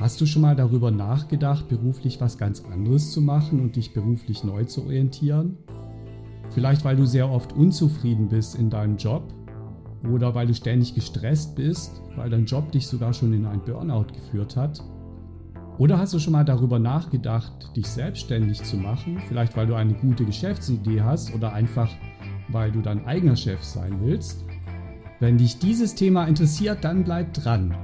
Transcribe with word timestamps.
Hast 0.00 0.20
du 0.20 0.26
schon 0.26 0.42
mal 0.42 0.54
darüber 0.54 0.92
nachgedacht, 0.92 1.68
beruflich 1.68 2.20
was 2.20 2.38
ganz 2.38 2.62
anderes 2.64 3.10
zu 3.10 3.20
machen 3.20 3.58
und 3.58 3.74
dich 3.74 3.92
beruflich 3.92 4.44
neu 4.44 4.62
zu 4.62 4.84
orientieren? 4.84 5.56
Vielleicht 6.50 6.84
weil 6.84 6.94
du 6.94 7.04
sehr 7.04 7.28
oft 7.28 7.52
unzufrieden 7.52 8.28
bist 8.28 8.54
in 8.54 8.70
deinem 8.70 8.96
Job 8.96 9.34
oder 10.08 10.36
weil 10.36 10.46
du 10.46 10.54
ständig 10.54 10.94
gestresst 10.94 11.56
bist, 11.56 12.00
weil 12.14 12.30
dein 12.30 12.44
Job 12.44 12.70
dich 12.70 12.86
sogar 12.86 13.12
schon 13.12 13.32
in 13.32 13.44
ein 13.44 13.64
Burnout 13.64 14.06
geführt 14.14 14.54
hat. 14.56 14.80
Oder 15.78 15.98
hast 15.98 16.14
du 16.14 16.20
schon 16.20 16.32
mal 16.32 16.44
darüber 16.44 16.78
nachgedacht, 16.78 17.74
dich 17.74 17.88
selbstständig 17.88 18.62
zu 18.62 18.76
machen? 18.76 19.20
Vielleicht 19.26 19.56
weil 19.56 19.66
du 19.66 19.74
eine 19.74 19.94
gute 19.94 20.24
Geschäftsidee 20.24 21.02
hast 21.02 21.34
oder 21.34 21.52
einfach 21.52 21.90
weil 22.50 22.70
du 22.70 22.82
dein 22.82 23.04
eigener 23.04 23.34
Chef 23.34 23.64
sein 23.64 23.98
willst? 24.00 24.44
Wenn 25.18 25.38
dich 25.38 25.58
dieses 25.58 25.96
Thema 25.96 26.26
interessiert, 26.26 26.84
dann 26.84 27.02
bleib 27.02 27.34
dran. 27.34 27.74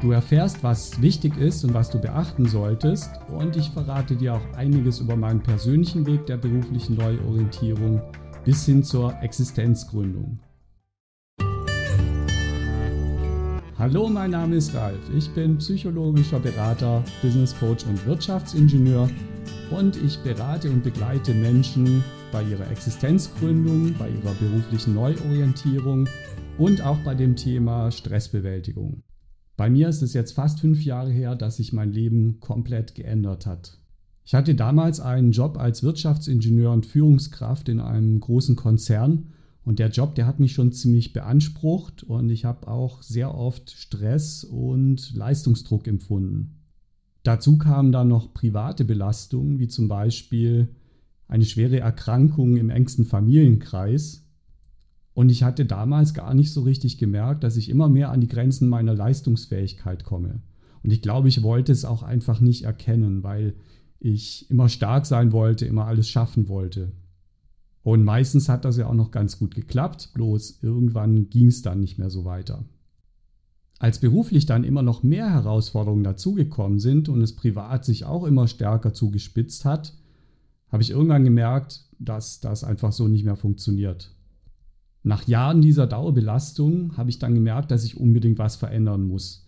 Du 0.00 0.12
erfährst, 0.12 0.62
was 0.62 1.02
wichtig 1.02 1.36
ist 1.38 1.64
und 1.64 1.74
was 1.74 1.90
du 1.90 1.98
beachten 1.98 2.46
solltest 2.46 3.10
und 3.36 3.56
ich 3.56 3.68
verrate 3.70 4.14
dir 4.14 4.34
auch 4.34 4.56
einiges 4.56 5.00
über 5.00 5.16
meinen 5.16 5.42
persönlichen 5.42 6.06
Weg 6.06 6.24
der 6.26 6.36
beruflichen 6.36 6.94
Neuorientierung 6.94 8.00
bis 8.44 8.64
hin 8.64 8.84
zur 8.84 9.20
Existenzgründung. 9.22 10.38
Hallo, 13.76 14.08
mein 14.08 14.30
Name 14.30 14.54
ist 14.56 14.72
Ralf. 14.72 15.00
Ich 15.16 15.30
bin 15.30 15.58
psychologischer 15.58 16.38
Berater, 16.38 17.02
Business 17.20 17.58
Coach 17.58 17.84
und 17.84 18.06
Wirtschaftsingenieur 18.06 19.10
und 19.72 19.96
ich 19.96 20.16
berate 20.20 20.70
und 20.70 20.84
begleite 20.84 21.34
Menschen 21.34 22.04
bei 22.30 22.44
ihrer 22.44 22.70
Existenzgründung, 22.70 23.94
bei 23.98 24.10
ihrer 24.10 24.34
beruflichen 24.34 24.94
Neuorientierung 24.94 26.08
und 26.56 26.82
auch 26.82 26.98
bei 26.98 27.16
dem 27.16 27.34
Thema 27.34 27.90
Stressbewältigung. 27.90 29.02
Bei 29.58 29.68
mir 29.68 29.88
ist 29.88 30.02
es 30.02 30.12
jetzt 30.12 30.34
fast 30.34 30.60
fünf 30.60 30.84
Jahre 30.84 31.10
her, 31.10 31.34
dass 31.34 31.56
sich 31.56 31.72
mein 31.72 31.92
Leben 31.92 32.38
komplett 32.38 32.94
geändert 32.94 33.44
hat. 33.44 33.76
Ich 34.24 34.36
hatte 34.36 34.54
damals 34.54 35.00
einen 35.00 35.32
Job 35.32 35.58
als 35.58 35.82
Wirtschaftsingenieur 35.82 36.70
und 36.70 36.86
Führungskraft 36.86 37.68
in 37.68 37.80
einem 37.80 38.20
großen 38.20 38.54
Konzern 38.54 39.32
und 39.64 39.80
der 39.80 39.88
Job, 39.90 40.14
der 40.14 40.28
hat 40.28 40.38
mich 40.38 40.52
schon 40.52 40.70
ziemlich 40.70 41.12
beansprucht 41.12 42.04
und 42.04 42.30
ich 42.30 42.44
habe 42.44 42.68
auch 42.68 43.02
sehr 43.02 43.34
oft 43.34 43.72
Stress 43.72 44.44
und 44.44 45.12
Leistungsdruck 45.16 45.88
empfunden. 45.88 46.62
Dazu 47.24 47.58
kamen 47.58 47.90
dann 47.90 48.06
noch 48.06 48.32
private 48.32 48.84
Belastungen, 48.84 49.58
wie 49.58 49.66
zum 49.66 49.88
Beispiel 49.88 50.68
eine 51.26 51.44
schwere 51.44 51.80
Erkrankung 51.80 52.58
im 52.58 52.70
engsten 52.70 53.06
Familienkreis, 53.06 54.27
und 55.18 55.30
ich 55.30 55.42
hatte 55.42 55.66
damals 55.66 56.14
gar 56.14 56.32
nicht 56.32 56.52
so 56.52 56.62
richtig 56.62 56.96
gemerkt, 56.96 57.42
dass 57.42 57.56
ich 57.56 57.70
immer 57.70 57.88
mehr 57.88 58.12
an 58.12 58.20
die 58.20 58.28
Grenzen 58.28 58.68
meiner 58.68 58.94
Leistungsfähigkeit 58.94 60.04
komme. 60.04 60.42
Und 60.84 60.92
ich 60.92 61.02
glaube, 61.02 61.26
ich 61.26 61.42
wollte 61.42 61.72
es 61.72 61.84
auch 61.84 62.04
einfach 62.04 62.38
nicht 62.38 62.62
erkennen, 62.62 63.24
weil 63.24 63.56
ich 63.98 64.48
immer 64.48 64.68
stark 64.68 65.06
sein 65.06 65.32
wollte, 65.32 65.66
immer 65.66 65.86
alles 65.86 66.08
schaffen 66.08 66.48
wollte. 66.48 66.92
Und 67.82 68.04
meistens 68.04 68.48
hat 68.48 68.64
das 68.64 68.76
ja 68.76 68.86
auch 68.86 68.94
noch 68.94 69.10
ganz 69.10 69.40
gut 69.40 69.56
geklappt, 69.56 70.10
bloß 70.14 70.60
irgendwann 70.62 71.28
ging 71.30 71.48
es 71.48 71.62
dann 71.62 71.80
nicht 71.80 71.98
mehr 71.98 72.10
so 72.10 72.24
weiter. 72.24 72.64
Als 73.80 73.98
beruflich 73.98 74.46
dann 74.46 74.62
immer 74.62 74.82
noch 74.82 75.02
mehr 75.02 75.32
Herausforderungen 75.32 76.04
dazugekommen 76.04 76.78
sind 76.78 77.08
und 77.08 77.22
es 77.22 77.34
privat 77.34 77.84
sich 77.84 78.04
auch 78.04 78.22
immer 78.22 78.46
stärker 78.46 78.94
zugespitzt 78.94 79.64
hat, 79.64 79.94
habe 80.68 80.84
ich 80.84 80.92
irgendwann 80.92 81.24
gemerkt, 81.24 81.88
dass 81.98 82.38
das 82.38 82.62
einfach 82.62 82.92
so 82.92 83.08
nicht 83.08 83.24
mehr 83.24 83.34
funktioniert. 83.34 84.14
Nach 85.02 85.26
Jahren 85.26 85.62
dieser 85.62 85.86
Dauerbelastung 85.86 86.96
habe 86.96 87.10
ich 87.10 87.18
dann 87.18 87.34
gemerkt, 87.34 87.70
dass 87.70 87.84
ich 87.84 87.96
unbedingt 87.96 88.38
was 88.38 88.56
verändern 88.56 89.06
muss. 89.06 89.46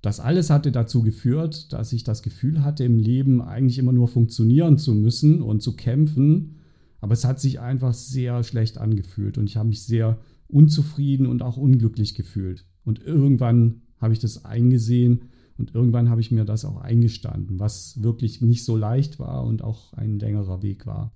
Das 0.00 0.18
alles 0.18 0.50
hatte 0.50 0.72
dazu 0.72 1.02
geführt, 1.02 1.72
dass 1.72 1.92
ich 1.92 2.02
das 2.02 2.22
Gefühl 2.22 2.64
hatte, 2.64 2.84
im 2.84 2.98
Leben 2.98 3.40
eigentlich 3.40 3.78
immer 3.78 3.92
nur 3.92 4.08
funktionieren 4.08 4.76
zu 4.76 4.94
müssen 4.94 5.42
und 5.42 5.62
zu 5.62 5.76
kämpfen. 5.76 6.56
Aber 7.00 7.12
es 7.12 7.24
hat 7.24 7.40
sich 7.40 7.60
einfach 7.60 7.94
sehr 7.94 8.42
schlecht 8.42 8.78
angefühlt 8.78 9.38
und 9.38 9.48
ich 9.48 9.56
habe 9.56 9.68
mich 9.68 9.84
sehr 9.84 10.18
unzufrieden 10.48 11.26
und 11.26 11.42
auch 11.42 11.56
unglücklich 11.56 12.14
gefühlt. 12.14 12.66
Und 12.84 13.02
irgendwann 13.02 13.82
habe 13.98 14.12
ich 14.12 14.18
das 14.18 14.44
eingesehen 14.44 15.22
und 15.56 15.74
irgendwann 15.74 16.08
habe 16.10 16.20
ich 16.20 16.32
mir 16.32 16.44
das 16.44 16.64
auch 16.64 16.80
eingestanden, 16.80 17.60
was 17.60 18.02
wirklich 18.02 18.40
nicht 18.40 18.64
so 18.64 18.76
leicht 18.76 19.20
war 19.20 19.44
und 19.44 19.62
auch 19.62 19.92
ein 19.92 20.18
längerer 20.18 20.62
Weg 20.62 20.86
war. 20.86 21.12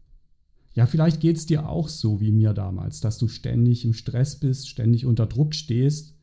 Ja, 0.76 0.84
vielleicht 0.84 1.20
geht 1.20 1.38
es 1.38 1.46
dir 1.46 1.70
auch 1.70 1.88
so 1.88 2.20
wie 2.20 2.30
mir 2.30 2.52
damals, 2.52 3.00
dass 3.00 3.16
du 3.16 3.28
ständig 3.28 3.86
im 3.86 3.94
Stress 3.94 4.38
bist, 4.38 4.68
ständig 4.68 5.06
unter 5.06 5.24
Druck 5.24 5.54
stehst, 5.54 6.14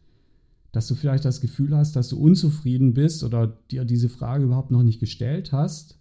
dass 0.72 0.88
du 0.88 0.94
vielleicht 0.94 1.26
das 1.26 1.42
Gefühl 1.42 1.76
hast, 1.76 1.96
dass 1.96 2.10
du 2.10 2.20
unzufrieden 2.20 2.94
bist 2.94 3.24
oder 3.24 3.48
dir 3.72 3.84
diese 3.84 4.10
Frage 4.10 4.44
überhaupt 4.44 4.70
noch 4.70 4.84
nicht 4.84 5.00
gestellt 5.00 5.52
hast. 5.52 5.98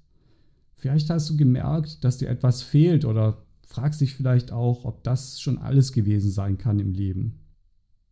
Vielleicht 0.76 1.08
hast 1.08 1.30
du 1.30 1.36
gemerkt, 1.38 2.04
dass 2.04 2.18
dir 2.18 2.28
etwas 2.28 2.60
fehlt 2.60 3.06
oder 3.06 3.46
fragst 3.62 4.02
dich 4.02 4.14
vielleicht 4.14 4.52
auch, 4.52 4.84
ob 4.84 5.02
das 5.02 5.40
schon 5.40 5.56
alles 5.56 5.92
gewesen 5.92 6.30
sein 6.30 6.58
kann 6.58 6.78
im 6.78 6.92
Leben. 6.92 7.40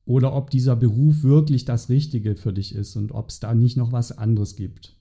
Oder 0.07 0.35
ob 0.35 0.49
dieser 0.49 0.75
Beruf 0.75 1.23
wirklich 1.23 1.67
das 1.67 1.91
Richtige 1.91 2.35
für 2.35 2.55
dich 2.55 2.75
ist 2.75 2.97
und 2.97 3.13
ob 3.13 3.29
es 3.29 3.41
da 3.41 3.55
nicht 3.55 3.77
noch 3.77 3.93
was 3.93 4.17
anderes 4.17 4.57
gibt. 4.57 4.97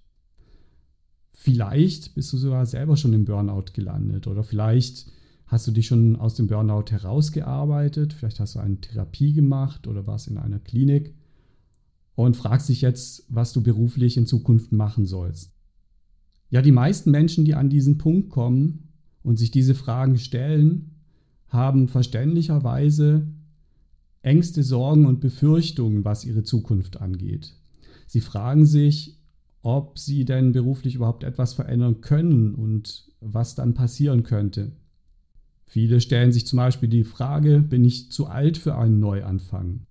Vielleicht 1.32 2.14
bist 2.16 2.34
du 2.34 2.38
sogar 2.38 2.66
selber 2.66 2.98
schon 2.98 3.14
im 3.14 3.24
Burnout 3.24 3.72
gelandet 3.74 4.28
oder 4.28 4.44
vielleicht 4.44 5.10
Hast 5.50 5.66
du 5.66 5.72
dich 5.72 5.88
schon 5.88 6.16
aus 6.16 6.36
dem 6.36 6.46
Burnout 6.46 6.92
herausgearbeitet? 6.92 8.14
Vielleicht 8.14 8.40
hast 8.40 8.54
du 8.54 8.60
eine 8.60 8.80
Therapie 8.80 9.34
gemacht 9.34 9.88
oder 9.88 10.06
warst 10.06 10.28
in 10.28 10.38
einer 10.38 10.60
Klinik 10.60 11.16
und 12.14 12.38
fragst 12.38 12.70
dich 12.70 12.82
jetzt, 12.82 13.26
was 13.30 13.52
du 13.52 13.64
beruflich 13.64 14.16
in 14.16 14.28
Zukunft 14.28 14.72
machen 14.72 15.08
sollst. 15.08 15.52
Ja, 16.52 16.62
die 16.62 16.72
meisten 16.72 17.10
Menschen, 17.10 17.46
die 17.46 17.56
an 17.56 17.68
diesen 17.68 17.98
Punkt 17.98 18.30
kommen 18.30 18.90
und 19.24 19.40
sich 19.40 19.50
diese 19.50 19.74
Fragen 19.74 20.20
stellen, 20.20 20.92
haben 21.48 21.88
verständlicherweise 21.88 23.28
Ängste, 24.22 24.62
Sorgen 24.62 25.08
und 25.08 25.20
Befürchtungen, 25.20 26.06
was 26.06 26.26
ihre 26.26 26.44
Zukunft 26.44 27.02
angeht. 27.02 27.56
Sie 28.06 28.22
fragen 28.22 28.68
sich, 28.68 29.18
ob 29.64 29.98
sie 29.98 30.26
denn 30.26 30.52
beruflich 30.52 30.94
überhaupt 30.94 31.24
etwas 31.24 31.54
verändern 31.54 32.02
können 32.02 32.54
und 32.54 33.12
was 33.20 33.56
dann 33.56 33.74
passieren 33.74 34.22
könnte. 34.22 34.74
Viele 35.70 36.02
stellen 36.02 36.32
sich 36.32 36.48
zum 36.48 36.58
Beispiel 36.58 36.90
die 36.90 37.04
Frage, 37.04 37.60
bin 37.60 37.86
ich 37.86 38.10
zu 38.12 38.26
alt 38.26 38.58
für 38.58 38.76
einen 38.76 39.00
Neuanfang? 39.00 39.82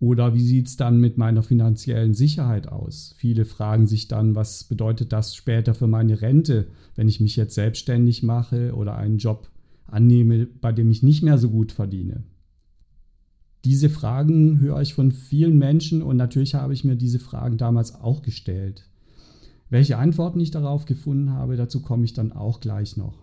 Oder 0.00 0.34
wie 0.34 0.42
sieht 0.42 0.66
es 0.66 0.76
dann 0.76 0.98
mit 0.98 1.16
meiner 1.16 1.44
finanziellen 1.44 2.12
Sicherheit 2.12 2.66
aus? 2.66 3.14
Viele 3.18 3.44
fragen 3.44 3.86
sich 3.86 4.08
dann, 4.08 4.34
was 4.34 4.64
bedeutet 4.64 5.12
das 5.12 5.36
später 5.36 5.74
für 5.74 5.86
meine 5.86 6.22
Rente, 6.22 6.66
wenn 6.96 7.08
ich 7.08 7.20
mich 7.20 7.36
jetzt 7.36 7.54
selbstständig 7.54 8.24
mache 8.24 8.74
oder 8.74 8.96
einen 8.96 9.18
Job 9.18 9.48
annehme, 9.86 10.46
bei 10.46 10.72
dem 10.72 10.90
ich 10.90 11.04
nicht 11.04 11.22
mehr 11.22 11.38
so 11.38 11.50
gut 11.50 11.70
verdiene? 11.70 12.24
Diese 13.64 13.90
Fragen 13.90 14.58
höre 14.58 14.80
ich 14.80 14.92
von 14.92 15.12
vielen 15.12 15.56
Menschen 15.56 16.02
und 16.02 16.16
natürlich 16.16 16.56
habe 16.56 16.72
ich 16.74 16.82
mir 16.82 16.96
diese 16.96 17.20
Fragen 17.20 17.58
damals 17.58 17.94
auch 17.94 18.22
gestellt. 18.22 18.90
Welche 19.70 19.98
Antworten 19.98 20.40
ich 20.40 20.50
darauf 20.50 20.84
gefunden 20.84 21.30
habe, 21.30 21.54
dazu 21.54 21.80
komme 21.80 22.06
ich 22.06 22.12
dann 22.12 22.32
auch 22.32 22.58
gleich 22.58 22.96
noch. 22.96 23.21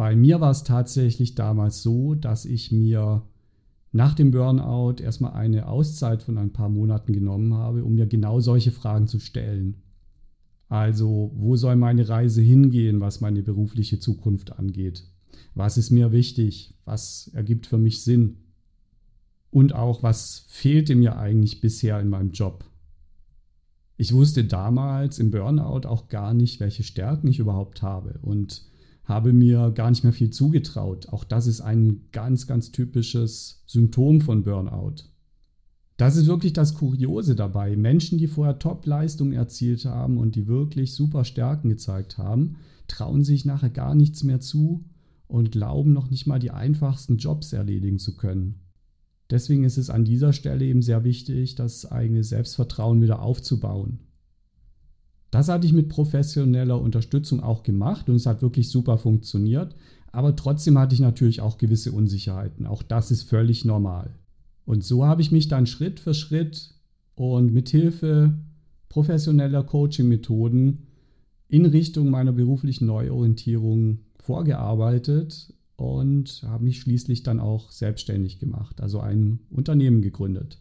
Bei 0.00 0.16
mir 0.16 0.40
war 0.40 0.50
es 0.50 0.64
tatsächlich 0.64 1.34
damals 1.34 1.82
so, 1.82 2.14
dass 2.14 2.46
ich 2.46 2.72
mir 2.72 3.20
nach 3.92 4.14
dem 4.14 4.30
Burnout 4.30 5.02
erstmal 5.02 5.34
eine 5.34 5.68
Auszeit 5.68 6.22
von 6.22 6.38
ein 6.38 6.54
paar 6.54 6.70
Monaten 6.70 7.12
genommen 7.12 7.52
habe, 7.52 7.84
um 7.84 7.96
mir 7.96 8.06
genau 8.06 8.40
solche 8.40 8.72
Fragen 8.72 9.08
zu 9.08 9.18
stellen. 9.18 9.82
Also, 10.70 11.32
wo 11.34 11.54
soll 11.56 11.76
meine 11.76 12.08
Reise 12.08 12.40
hingehen, 12.40 13.02
was 13.02 13.20
meine 13.20 13.42
berufliche 13.42 13.98
Zukunft 13.98 14.58
angeht? 14.58 15.04
Was 15.54 15.76
ist 15.76 15.90
mir 15.90 16.12
wichtig? 16.12 16.78
Was 16.86 17.30
ergibt 17.34 17.66
für 17.66 17.76
mich 17.76 18.02
Sinn? 18.02 18.38
Und 19.50 19.74
auch, 19.74 20.02
was 20.02 20.46
fehlte 20.48 20.94
mir 20.94 21.18
eigentlich 21.18 21.60
bisher 21.60 22.00
in 22.00 22.08
meinem 22.08 22.30
Job? 22.30 22.64
Ich 23.98 24.14
wusste 24.14 24.44
damals 24.44 25.18
im 25.18 25.30
Burnout 25.30 25.86
auch 25.86 26.08
gar 26.08 26.32
nicht, 26.32 26.58
welche 26.58 26.84
Stärken 26.84 27.28
ich 27.28 27.38
überhaupt 27.38 27.82
habe. 27.82 28.18
Und 28.22 28.69
habe 29.10 29.34
mir 29.34 29.72
gar 29.72 29.90
nicht 29.90 30.04
mehr 30.04 30.14
viel 30.14 30.30
zugetraut. 30.30 31.10
Auch 31.10 31.24
das 31.24 31.46
ist 31.46 31.60
ein 31.60 32.06
ganz, 32.12 32.46
ganz 32.46 32.72
typisches 32.72 33.62
Symptom 33.66 34.22
von 34.22 34.44
Burnout. 34.44 35.04
Das 35.98 36.16
ist 36.16 36.26
wirklich 36.26 36.54
das 36.54 36.72
Kuriose 36.72 37.36
dabei. 37.36 37.76
Menschen, 37.76 38.16
die 38.16 38.26
vorher 38.26 38.58
Top-Leistungen 38.58 39.34
erzielt 39.34 39.84
haben 39.84 40.16
und 40.16 40.34
die 40.34 40.46
wirklich 40.46 40.94
super 40.94 41.26
Stärken 41.26 41.68
gezeigt 41.68 42.16
haben, 42.16 42.56
trauen 42.88 43.22
sich 43.22 43.44
nachher 43.44 43.68
gar 43.68 43.94
nichts 43.94 44.22
mehr 44.22 44.40
zu 44.40 44.86
und 45.26 45.52
glauben 45.52 45.92
noch 45.92 46.08
nicht 46.08 46.26
mal 46.26 46.38
die 46.38 46.52
einfachsten 46.52 47.18
Jobs 47.18 47.52
erledigen 47.52 47.98
zu 47.98 48.16
können. 48.16 48.60
Deswegen 49.28 49.64
ist 49.64 49.76
es 49.76 49.90
an 49.90 50.04
dieser 50.04 50.32
Stelle 50.32 50.64
eben 50.64 50.82
sehr 50.82 51.04
wichtig, 51.04 51.54
das 51.54 51.84
eigene 51.84 52.24
Selbstvertrauen 52.24 53.02
wieder 53.02 53.20
aufzubauen. 53.20 54.00
Das 55.30 55.48
hatte 55.48 55.66
ich 55.66 55.72
mit 55.72 55.88
professioneller 55.88 56.80
Unterstützung 56.80 57.40
auch 57.40 57.62
gemacht 57.62 58.08
und 58.08 58.16
es 58.16 58.26
hat 58.26 58.42
wirklich 58.42 58.68
super 58.68 58.98
funktioniert. 58.98 59.76
Aber 60.12 60.34
trotzdem 60.34 60.78
hatte 60.78 60.94
ich 60.94 61.00
natürlich 61.00 61.40
auch 61.40 61.56
gewisse 61.56 61.92
Unsicherheiten. 61.92 62.66
Auch 62.66 62.82
das 62.82 63.10
ist 63.10 63.22
völlig 63.22 63.64
normal. 63.64 64.10
Und 64.64 64.82
so 64.82 65.06
habe 65.06 65.22
ich 65.22 65.30
mich 65.30 65.48
dann 65.48 65.66
Schritt 65.66 66.00
für 66.00 66.14
Schritt 66.14 66.74
und 67.14 67.52
mit 67.52 67.68
Hilfe 67.68 68.34
professioneller 68.88 69.62
Coaching-Methoden 69.62 70.86
in 71.48 71.66
Richtung 71.66 72.10
meiner 72.10 72.32
beruflichen 72.32 72.86
Neuorientierung 72.86 74.00
vorgearbeitet 74.18 75.54
und 75.76 76.42
habe 76.46 76.64
mich 76.64 76.80
schließlich 76.80 77.22
dann 77.22 77.40
auch 77.40 77.70
selbstständig 77.70 78.38
gemacht, 78.38 78.80
also 78.80 79.00
ein 79.00 79.40
Unternehmen 79.50 80.02
gegründet. 80.02 80.60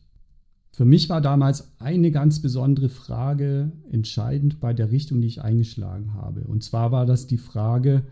Für 0.72 0.86
mich 0.86 1.10
war 1.10 1.22
damals 1.22 1.74
eine 1.80 2.12
ganz 2.12 2.42
besondere 2.42 2.90
Frage 2.90 3.72
entscheidend 3.92 4.60
bei 4.60 4.74
der 4.74 4.92
Richtung, 4.92 5.22
die 5.22 5.28
ich 5.28 5.42
eingeschlagen 5.42 6.14
habe. 6.14 6.42
Und 6.42 6.64
zwar 6.64 6.92
war 6.92 7.06
das 7.06 7.28
die 7.28 7.38
Frage, 7.38 8.04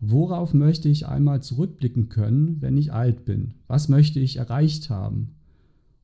worauf 0.00 0.54
möchte 0.54 0.88
ich 0.88 1.06
einmal 1.06 1.42
zurückblicken 1.42 2.08
können, 2.08 2.56
wenn 2.60 2.78
ich 2.78 2.92
alt 2.92 3.24
bin? 3.24 3.54
Was 3.66 3.88
möchte 3.88 4.20
ich 4.20 4.36
erreicht 4.36 4.88
haben? 4.88 5.34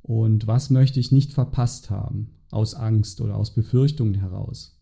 Und 0.02 0.46
was 0.46 0.70
möchte 0.70 1.00
ich 1.00 1.12
nicht 1.12 1.32
verpasst 1.32 1.90
haben, 1.90 2.30
aus 2.50 2.74
Angst 2.74 3.20
oder 3.20 3.36
aus 3.36 3.54
Befürchtungen 3.54 4.14
heraus? 4.14 4.78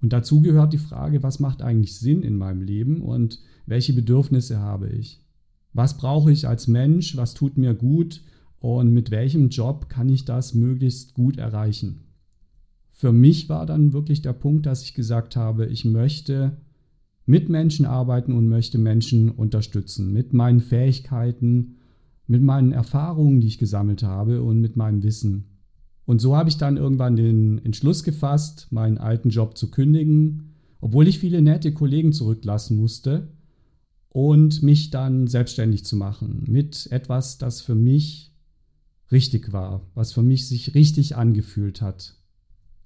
Und 0.00 0.12
dazu 0.12 0.40
gehört 0.40 0.72
die 0.72 0.78
Frage, 0.78 1.22
was 1.22 1.40
macht 1.40 1.62
eigentlich 1.62 1.98
Sinn 1.98 2.22
in 2.22 2.36
meinem 2.36 2.62
Leben 2.62 3.00
und 3.00 3.40
welche 3.66 3.92
Bedürfnisse 3.92 4.58
habe 4.58 4.88
ich? 4.88 5.20
Was 5.72 5.96
brauche 5.96 6.32
ich 6.32 6.48
als 6.48 6.66
Mensch? 6.66 7.16
Was 7.16 7.34
tut 7.34 7.56
mir 7.56 7.74
gut? 7.74 8.22
Und 8.60 8.92
mit 8.92 9.10
welchem 9.10 9.50
Job 9.50 9.88
kann 9.88 10.08
ich 10.08 10.24
das 10.24 10.54
möglichst 10.54 11.14
gut 11.14 11.38
erreichen? 11.38 12.00
Für 12.90 13.12
mich 13.12 13.48
war 13.48 13.64
dann 13.64 13.92
wirklich 13.92 14.22
der 14.22 14.32
Punkt, 14.32 14.66
dass 14.66 14.82
ich 14.82 14.94
gesagt 14.94 15.36
habe, 15.36 15.66
ich 15.66 15.84
möchte 15.84 16.56
mit 17.26 17.48
Menschen 17.48 17.86
arbeiten 17.86 18.32
und 18.32 18.48
möchte 18.48 18.78
Menschen 18.78 19.30
unterstützen, 19.30 20.12
mit 20.12 20.32
meinen 20.32 20.60
Fähigkeiten, 20.60 21.76
mit 22.26 22.42
meinen 22.42 22.72
Erfahrungen, 22.72 23.40
die 23.40 23.46
ich 23.46 23.58
gesammelt 23.58 24.02
habe 24.02 24.42
und 24.42 24.60
mit 24.60 24.76
meinem 24.76 25.02
Wissen. 25.02 25.44
Und 26.06 26.20
so 26.20 26.34
habe 26.36 26.48
ich 26.48 26.56
dann 26.56 26.78
irgendwann 26.78 27.16
den 27.16 27.64
Entschluss 27.64 28.02
gefasst, 28.02 28.68
meinen 28.70 28.98
alten 28.98 29.28
Job 29.28 29.58
zu 29.58 29.70
kündigen, 29.70 30.54
obwohl 30.80 31.06
ich 31.06 31.18
viele 31.18 31.42
nette 31.42 31.72
Kollegen 31.72 32.12
zurücklassen 32.12 32.78
musste 32.78 33.28
und 34.08 34.62
mich 34.62 34.90
dann 34.90 35.26
selbstständig 35.26 35.84
zu 35.84 35.96
machen 35.96 36.44
mit 36.48 36.88
etwas, 36.90 37.38
das 37.38 37.60
für 37.60 37.74
mich 37.74 38.27
richtig 39.10 39.52
war, 39.52 39.82
was 39.94 40.12
für 40.12 40.22
mich 40.22 40.48
sich 40.48 40.74
richtig 40.74 41.16
angefühlt 41.16 41.80
hat. 41.80 42.14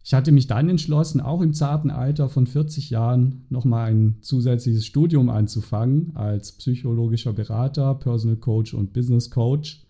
Ich 0.05 0.15
hatte 0.15 0.33
mich 0.33 0.49
dann 0.49 0.69
entschlossen, 0.69 1.21
auch 1.21 1.41
im 1.41 1.55
zarten 1.55 1.91
Alter 1.91 2.29
von 2.29 2.47
40 2.47 2.91
Jahren 2.91 3.47
nochmal 3.51 3.93
ein 3.93 4.17
zusätzliches 4.21 4.85
Studium 4.85 5.29
anzufangen 5.29 6.17
als 6.17 6.53
psychologischer 6.53 7.33
Berater, 7.33 7.95
Personal 7.95 8.37
Coach 8.37 8.75
und 8.75 8.93
Business 8.93 9.31
Coach. 9.31 9.85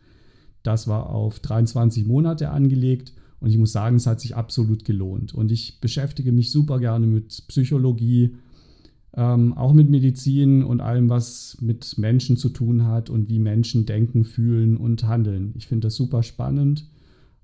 Das 0.62 0.86
war 0.86 1.08
auf 1.08 1.40
23 1.40 2.06
Monate 2.06 2.50
angelegt 2.50 3.14
und 3.40 3.50
ich 3.50 3.58
muss 3.58 3.72
sagen, 3.72 3.96
es 3.96 4.06
hat 4.06 4.20
sich 4.20 4.36
absolut 4.36 4.84
gelohnt. 4.84 5.34
Und 5.34 5.50
ich 5.50 5.80
beschäftige 5.80 6.30
mich 6.30 6.52
super 6.52 6.78
gerne 6.78 7.06
mit 7.06 7.44
Psychologie, 7.48 8.36
ähm, 9.14 9.52
auch 9.52 9.72
mit 9.72 9.90
Medizin 9.90 10.62
und 10.62 10.80
allem, 10.80 11.08
was 11.08 11.58
mit 11.60 11.98
Menschen 11.98 12.36
zu 12.36 12.48
tun 12.48 12.86
hat 12.86 13.10
und 13.10 13.28
wie 13.28 13.38
Menschen 13.38 13.86
denken, 13.86 14.24
fühlen 14.24 14.76
und 14.76 15.04
handeln. 15.06 15.52
Ich 15.56 15.66
finde 15.66 15.86
das 15.86 15.96
super 15.96 16.22
spannend 16.22 16.88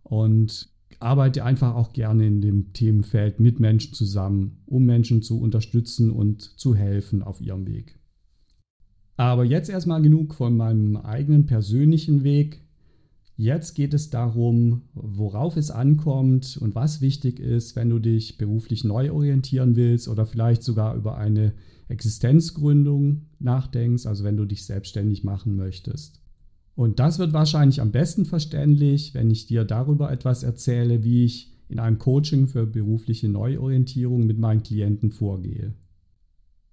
und 0.03 0.71
arbeite 1.01 1.45
einfach 1.45 1.75
auch 1.75 1.93
gerne 1.93 2.27
in 2.27 2.41
dem 2.41 2.73
Themenfeld 2.73 3.41
mit 3.41 3.61
Menschen 3.61 3.95
zusammen, 3.95 4.63
um 4.67 4.85
Menschen 4.85 5.23
zu 5.23 5.41
unterstützen 5.41 6.11
und 6.11 6.43
zu 6.43 6.75
helfen 6.75 7.23
auf 7.23 7.41
ihrem 7.41 7.67
Weg. 7.67 7.99
Aber 9.17 9.45
jetzt 9.45 9.69
erstmal 9.69 10.01
genug 10.01 10.35
von 10.35 10.57
meinem 10.57 10.97
eigenen 10.97 11.47
persönlichen 11.47 12.23
Weg. 12.23 12.63
Jetzt 13.41 13.77
geht 13.77 13.95
es 13.95 14.11
darum, 14.11 14.83
worauf 14.95 15.57
es 15.57 15.71
ankommt 15.71 16.59
und 16.61 16.75
was 16.75 17.01
wichtig 17.01 17.39
ist, 17.39 17.77
wenn 17.77 17.89
du 17.89 18.01
dich 18.01 18.37
beruflich 18.37 18.83
neu 18.83 19.13
orientieren 19.13 19.77
willst 19.77 20.09
oder 20.09 20.27
vielleicht 20.27 20.65
sogar 20.65 20.97
über 20.97 21.17
eine 21.19 21.53
Existenzgründung 21.87 23.27
nachdenkst, 23.39 24.07
also 24.07 24.25
wenn 24.25 24.37
du 24.37 24.45
dich 24.45 24.65
selbstständig 24.65 25.23
machen 25.23 25.55
möchtest. 25.55 26.21
Und 26.75 26.99
das 26.99 27.21
wird 27.21 27.33
wahrscheinlich 27.33 27.81
am 27.81 27.93
besten 27.93 28.25
verständlich, 28.25 29.15
wenn 29.15 29.31
ich 29.31 29.47
dir 29.47 29.65
darüber 29.65 30.11
etwas 30.11 30.43
erzähle, 30.43 31.05
wie 31.05 31.25
ich 31.25 31.55
in 31.69 31.79
einem 31.79 31.99
Coaching 31.99 32.49
für 32.49 32.67
berufliche 32.67 33.29
Neuorientierung 33.29 34.27
mit 34.27 34.41
meinen 34.41 34.65
Klienten 34.65 35.13
vorgehe. 35.13 35.75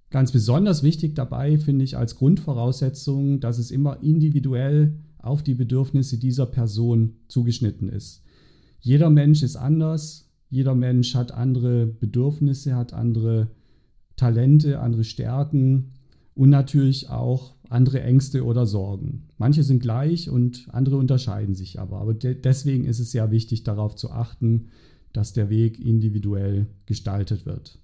Ganz 0.10 0.32
besonders 0.32 0.82
wichtig 0.82 1.14
dabei 1.14 1.60
finde 1.60 1.86
ich 1.86 1.96
als 1.96 2.16
Grundvoraussetzung, 2.16 3.40
dass 3.40 3.60
es 3.60 3.70
immer 3.70 4.02
individuell 4.02 4.96
auf 5.26 5.44
die 5.44 5.56
Bedürfnisse 5.56 6.18
dieser 6.18 6.46
Person 6.46 7.18
zugeschnitten 7.28 7.90
ist. 7.90 8.24
Jeder 8.80 9.10
Mensch 9.10 9.44
ist 9.44 9.56
anders, 9.56 10.30
jeder 10.50 10.76
Mensch 10.76 11.16
hat 11.16 11.32
andere 11.32 11.88
Bedürfnisse, 11.88 12.76
hat 12.76 12.94
andere 12.94 13.50
Talente, 14.16 14.80
andere 14.80 15.04
Stärken 15.04 15.94
und 16.36 16.50
natürlich 16.50 17.10
auch 17.10 17.56
andere 17.70 18.02
Ängste 18.02 18.46
oder 18.46 18.66
Sorgen. 18.66 19.24
Manche 19.38 19.64
sind 19.64 19.82
gleich 19.82 20.30
und 20.30 20.68
andere 20.72 20.98
unterscheiden 20.98 21.56
sich 21.56 21.80
aber. 21.80 22.00
Aber 22.00 22.14
de 22.14 22.36
deswegen 22.36 22.86
ist 22.86 23.00
es 23.00 23.12
sehr 23.12 23.32
wichtig 23.32 23.64
darauf 23.64 23.96
zu 23.96 24.12
achten, 24.12 24.68
dass 25.14 25.34
der 25.34 25.50
Weg 25.50 25.80
individuell 25.80 26.68
gestaltet 26.86 27.46
wird. 27.46 27.80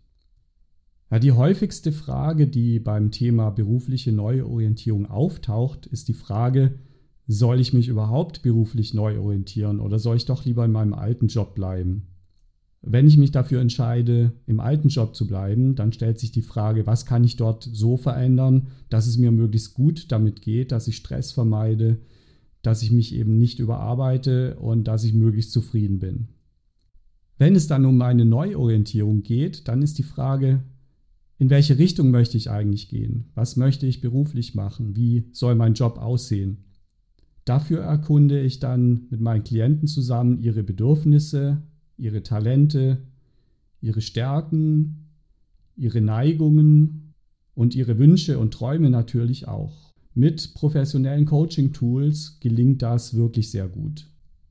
Ja, 1.10 1.20
die 1.20 1.32
häufigste 1.32 1.92
Frage, 1.92 2.48
die 2.48 2.80
beim 2.80 3.12
Thema 3.12 3.50
berufliche 3.50 4.12
Neuorientierung 4.12 5.08
auftaucht, 5.08 5.86
ist 5.88 6.08
die 6.08 6.14
Frage, 6.14 6.76
soll 7.32 7.60
ich 7.60 7.72
mich 7.74 7.88
überhaupt 7.88 8.42
beruflich 8.42 8.94
neu 8.94 9.20
orientieren 9.20 9.80
oder 9.80 10.00
soll 10.00 10.18
ich 10.18 10.26
doch 10.26 10.44
lieber 10.44 10.66
in 10.66 10.72
meinem 10.72 10.94
alten 10.94 11.28
Job 11.28 11.56
bleiben? 11.56 12.08
Wenn 12.82 13.08
ich 13.08 13.16
mich 13.16 13.32
dafür 13.32 13.62
entscheide, 13.62 14.34
im 14.48 14.60
alten 14.60 14.90
Job 14.90 15.16
zu 15.16 15.28
bleiben, 15.28 15.76
dann 15.76 15.94
stellt 15.94 16.20
sich 16.20 16.32
die 16.32 16.42
Frage, 16.42 16.88
was 16.88 17.06
kann 17.06 17.24
ich 17.24 17.38
dort 17.38 17.70
so 17.72 17.96
verändern, 17.96 18.68
dass 18.90 19.08
es 19.08 19.18
mir 19.18 19.32
möglichst 19.32 19.76
gut 19.76 20.12
damit 20.12 20.42
geht, 20.42 20.72
dass 20.72 20.88
ich 20.88 20.98
Stress 20.98 21.32
vermeide, 21.32 22.00
dass 22.64 22.82
ich 22.82 22.92
mich 22.92 23.16
eben 23.16 23.38
nicht 23.38 23.60
überarbeite 23.60 24.58
und 24.58 24.86
dass 24.86 25.04
ich 25.04 25.14
möglichst 25.14 25.52
zufrieden 25.52 26.00
bin. 26.00 26.28
Wenn 27.38 27.56
es 27.56 27.68
dann 27.68 27.86
um 27.86 28.02
eine 28.02 28.26
Neuorientierung 28.26 29.24
geht, 29.24 29.68
dann 29.68 29.82
ist 29.84 29.98
die 30.00 30.04
Frage, 30.04 30.64
in 31.38 31.50
welche 31.50 31.78
Richtung 31.78 32.12
möchte 32.12 32.38
ich 32.38 32.50
eigentlich 32.50 32.90
gehen? 32.90 33.32
Was 33.36 33.56
möchte 33.56 33.88
ich 33.88 34.02
beruflich 34.02 34.54
machen? 34.54 34.96
Wie 34.96 35.30
soll 35.32 35.56
mein 35.56 35.76
Job 35.76 35.98
aussehen? 35.98 36.66
Dafür 37.46 37.80
erkunde 37.80 38.42
ich 38.42 38.60
dann 38.60 39.08
mit 39.10 39.20
meinen 39.20 39.44
Klienten 39.44 39.88
zusammen 39.88 40.40
ihre 40.40 40.64
Bedürfnisse, 40.64 41.62
ihre 41.98 42.24
Talente, 42.24 43.02
ihre 43.82 44.02
Stärken, 44.02 45.10
ihre 45.76 46.02
Neigungen 46.02 47.14
und 47.56 47.76
ihre 47.76 47.98
Wünsche 47.98 48.38
und 48.40 48.54
Träume 48.54 48.90
natürlich 48.90 49.48
auch. 49.48 49.92
Mit 50.14 50.54
professionellen 50.54 51.26
Coaching-Tools 51.26 52.40
gelingt 52.40 52.82
das 52.82 53.16
wirklich 53.16 53.50
sehr 53.50 53.68
gut. 53.68 54.08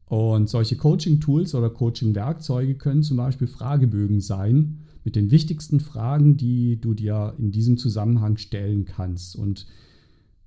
Und 0.06 0.48
solche 0.48 0.76
Coaching-Tools 0.76 1.54
oder 1.54 1.70
Coaching-Werkzeuge 1.70 2.74
können 2.74 3.02
zum 3.02 3.16
Beispiel 3.16 3.46
Fragebögen 3.46 4.20
sein 4.20 4.78
mit 5.04 5.14
den 5.16 5.30
wichtigsten 5.30 5.78
Fragen, 5.78 6.36
die 6.36 6.80
du 6.80 6.94
dir 6.94 7.34
in 7.38 7.52
diesem 7.52 7.76
Zusammenhang 7.76 8.36
stellen 8.36 8.86
kannst. 8.86 9.36
Und 9.36 9.66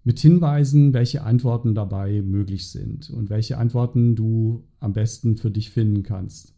mit 0.03 0.19
Hinweisen, 0.19 0.93
welche 0.93 1.24
Antworten 1.24 1.75
dabei 1.75 2.22
möglich 2.22 2.69
sind 2.69 3.10
und 3.10 3.29
welche 3.29 3.57
Antworten 3.57 4.15
du 4.15 4.63
am 4.79 4.93
besten 4.93 5.38
für 5.38 5.50
dich 5.50 5.69
finden 5.69 6.03
kannst. 6.03 6.53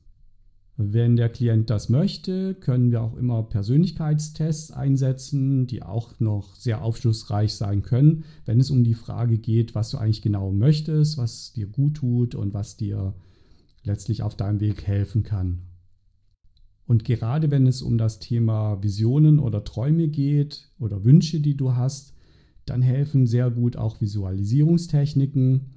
Wenn 0.77 1.15
der 1.15 1.29
Klient 1.29 1.69
das 1.69 1.87
möchte, 1.87 2.53
können 2.53 2.91
wir 2.91 3.01
auch 3.01 3.15
immer 3.15 3.43
Persönlichkeitstests 3.43 4.71
einsetzen, 4.71 5.67
die 5.67 5.83
auch 5.83 6.19
noch 6.19 6.55
sehr 6.55 6.81
aufschlussreich 6.81 7.53
sein 7.53 7.81
können, 7.81 8.25
wenn 8.45 8.59
es 8.59 8.71
um 8.71 8.83
die 8.83 8.93
Frage 8.93 9.37
geht, 9.37 9.73
was 9.73 9.91
du 9.91 9.97
eigentlich 9.97 10.21
genau 10.21 10.51
möchtest, 10.51 11.17
was 11.17 11.53
dir 11.53 11.67
gut 11.67 11.97
tut 11.97 12.35
und 12.35 12.53
was 12.53 12.75
dir 12.75 13.13
letztlich 13.83 14.21
auf 14.21 14.35
deinem 14.35 14.59
Weg 14.59 14.85
helfen 14.85 15.23
kann. 15.23 15.61
Und 16.87 17.05
gerade 17.05 17.51
wenn 17.51 17.67
es 17.67 17.81
um 17.81 17.97
das 17.97 18.19
Thema 18.19 18.83
Visionen 18.83 19.39
oder 19.39 19.63
Träume 19.63 20.09
geht 20.09 20.69
oder 20.77 21.05
Wünsche, 21.05 21.39
die 21.39 21.55
du 21.55 21.73
hast, 21.73 22.14
dann 22.65 22.81
helfen 22.81 23.27
sehr 23.27 23.51
gut 23.51 23.77
auch 23.77 24.01
Visualisierungstechniken. 24.01 25.67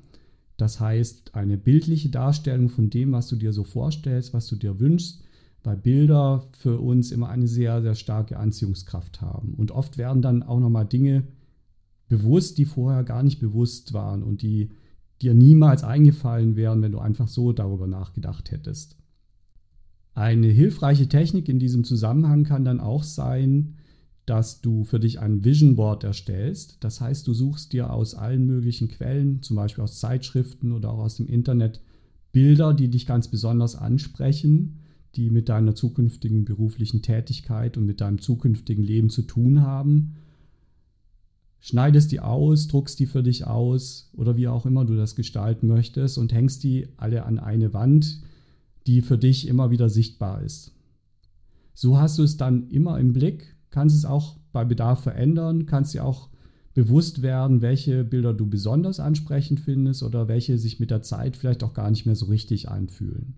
Das 0.57 0.81
heißt, 0.81 1.35
eine 1.35 1.57
bildliche 1.57 2.09
Darstellung 2.09 2.69
von 2.69 2.91
dem, 2.91 3.13
was 3.13 3.29
du 3.29 3.37
dir 3.37 3.53
so 3.53 3.65
vorstellst, 3.65 4.35
was 4.35 4.47
du 4.49 4.57
dir 4.57 4.81
wünschst, 4.81 5.23
weil 5.63 5.77
Bilder 5.77 6.49
für 6.53 6.81
uns 6.81 7.13
immer 7.13 7.29
eine 7.29 7.47
sehr, 7.47 7.83
sehr 7.83 7.95
starke 7.95 8.39
Anziehungskraft 8.39 9.21
haben. 9.21 9.55
Und 9.55 9.71
oft 9.71 9.99
werden 9.99 10.23
dann 10.23 10.43
auch 10.43 10.61
nochmal 10.61 10.87
Dinge 10.87 11.25
bewusst, 12.09 12.59
die 12.59 12.65
vorher 12.65 13.05
gar 13.05 13.23
nicht 13.23 13.39
bewusst 13.39 13.93
waren 13.93 14.23
und 14.23 14.43
die 14.43 14.71
dir 15.21 15.35
niemals 15.35 15.85
eingefallen 15.85 16.57
wären, 16.57 16.81
wenn 16.81 16.93
du 16.93 16.99
einfach 16.99 17.29
so 17.29 17.53
darüber 17.53 17.87
nachgedacht 17.87 18.51
hättest. 18.51 18.97
Eine 20.15 20.49
hilfreiche 20.49 21.09
Technik 21.09 21.49
in 21.49 21.59
diesem 21.59 21.85
Zusammenhang 21.85 22.45
kann 22.45 22.65
dann 22.65 22.81
auch 22.81 23.03
sein, 23.03 23.75
dass 24.29 24.61
du 24.61 24.85
für 24.85 25.01
dich 25.01 25.21
ein 25.21 25.45
Vision 25.45 25.77
Board 25.77 26.05
erstellst. 26.05 26.77
Das 26.81 27.01
heißt, 27.01 27.27
du 27.27 27.33
suchst 27.33 27.73
dir 27.73 27.93
aus 27.93 28.15
allen 28.15 28.47
möglichen 28.47 28.89
Quellen, 28.89 29.43
zum 29.43 29.57
Beispiel 29.57 29.85
aus 29.85 29.99
Zeitschriften 30.01 30.73
oder 30.73 30.91
auch 30.91 30.99
aus 30.99 31.17
dem 31.17 31.27
Internet, 31.27 31.81
Bilder, 32.33 32.75
die 32.75 32.89
dich 32.89 33.07
ganz 33.07 33.29
besonders 33.29 33.75
ansprechen, 33.75 34.81
die 35.15 35.31
mit 35.31 35.49
deiner 35.49 35.75
zukünftigen 35.75 36.45
beruflichen 36.45 37.01
Tätigkeit 37.01 37.77
und 37.77 37.87
mit 37.87 38.01
deinem 38.01 38.21
zukünftigen 38.21 38.85
Leben 38.85 39.09
zu 39.09 39.23
tun 39.23 39.63
haben. 39.63 40.17
Schneidest 41.61 42.13
die 42.13 42.21
aus, 42.21 42.69
druckst 42.69 43.01
die 43.01 43.07
für 43.07 43.23
dich 43.23 43.47
aus 43.47 44.11
oder 44.15 44.37
wie 44.37 44.49
auch 44.49 44.67
immer 44.67 44.85
du 44.85 44.95
das 44.95 45.17
gestalten 45.17 45.67
möchtest 45.67 46.19
und 46.19 46.33
hängst 46.33 46.63
die 46.63 46.89
alle 46.99 47.25
an 47.25 47.39
eine 47.39 47.73
Wand, 47.73 48.21
die 48.87 49.01
für 49.01 49.19
dich 49.19 49.49
immer 49.49 49.71
wieder 49.71 49.89
sichtbar 49.89 50.43
ist. 50.43 50.73
So 51.75 51.99
hast 51.99 52.19
du 52.19 52.23
es 52.23 52.37
dann 52.37 52.69
immer 52.71 52.99
im 53.01 53.13
Blick, 53.13 53.57
kannst 53.71 53.97
es 53.97 54.05
auch 54.05 54.39
bei 54.53 54.65
Bedarf 54.65 55.03
verändern, 55.03 55.67
kannst 55.67 55.95
dir 55.95 56.05
auch 56.05 56.29
bewusst 56.75 57.23
werden, 57.23 57.61
welche 57.61 58.05
Bilder 58.05 58.33
du 58.33 58.47
besonders 58.47 59.01
ansprechend 59.01 59.61
findest 59.61 60.03
oder 60.03 60.29
welche 60.29 60.59
sich 60.59 60.79
mit 60.79 60.91
der 60.91 61.03
Zeit 61.03 61.37
vielleicht 61.37 61.65
auch 61.65 61.75
gar 61.75 61.91
nicht 61.91 62.07
mehr 62.07 62.15
so 62.15 62.27
richtig 62.27 62.69
anfühlen. 62.69 63.35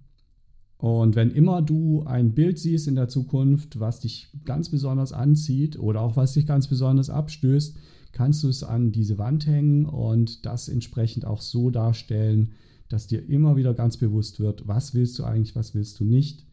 Und 0.76 1.14
wenn 1.14 1.30
immer 1.30 1.62
du 1.62 2.04
ein 2.04 2.34
Bild 2.34 2.58
siehst 2.58 2.88
in 2.88 2.94
der 2.94 3.08
Zukunft, 3.08 3.80
was 3.80 4.00
dich 4.00 4.28
ganz 4.44 4.70
besonders 4.70 5.12
anzieht 5.12 5.78
oder 5.78 6.00
auch 6.00 6.16
was 6.16 6.32
dich 6.32 6.46
ganz 6.46 6.68
besonders 6.68 7.10
abstößt, 7.10 7.76
kannst 8.12 8.42
du 8.42 8.48
es 8.48 8.62
an 8.62 8.92
diese 8.92 9.18
Wand 9.18 9.46
hängen 9.46 9.84
und 9.84 10.46
das 10.46 10.68
entsprechend 10.68 11.24
auch 11.24 11.40
so 11.40 11.70
darstellen, 11.70 12.52
dass 12.88 13.06
dir 13.06 13.26
immer 13.28 13.56
wieder 13.56 13.72
ganz 13.72 13.98
bewusst 13.98 14.40
wird, 14.40 14.66
was 14.66 14.94
willst 14.94 15.18
du 15.18 15.24
eigentlich, 15.24 15.54
was 15.54 15.74
willst 15.74 16.00
du 16.00 16.04
nicht 16.04 16.46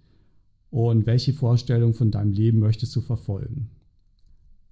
und 0.69 1.05
welche 1.05 1.33
Vorstellung 1.33 1.93
von 1.93 2.11
deinem 2.11 2.31
Leben 2.31 2.59
möchtest 2.59 2.95
du 2.95 3.01
verfolgen. 3.01 3.69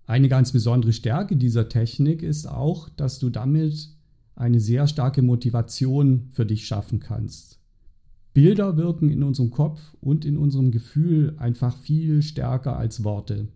Eine 0.08 0.30
ganz 0.30 0.52
besondere 0.52 0.94
Stärke 0.94 1.36
dieser 1.36 1.68
Technik 1.68 2.22
ist 2.22 2.48
auch, 2.48 2.90
dass 2.90 3.20
du 3.20 3.30
damit 3.30 3.90
eine 4.36 4.60
sehr 4.60 4.88
starke 4.88 5.22
Motivation 5.22 6.28
für 6.32 6.46
dich 6.46 6.68
schaffen 6.68 7.00
kannst. 7.00 7.60
Bilder 8.34 8.76
wirken 8.76 9.10
in 9.10 9.24
unserem 9.24 9.50
Kopf 9.50 9.96
und 10.02 10.26
in 10.26 10.38
unserem 10.38 10.72
Gefühl 10.72 11.36
einfach 11.38 11.78
viel 11.78 12.22
stärker 12.22 12.78
als 12.78 13.04
Worte. 13.04 13.48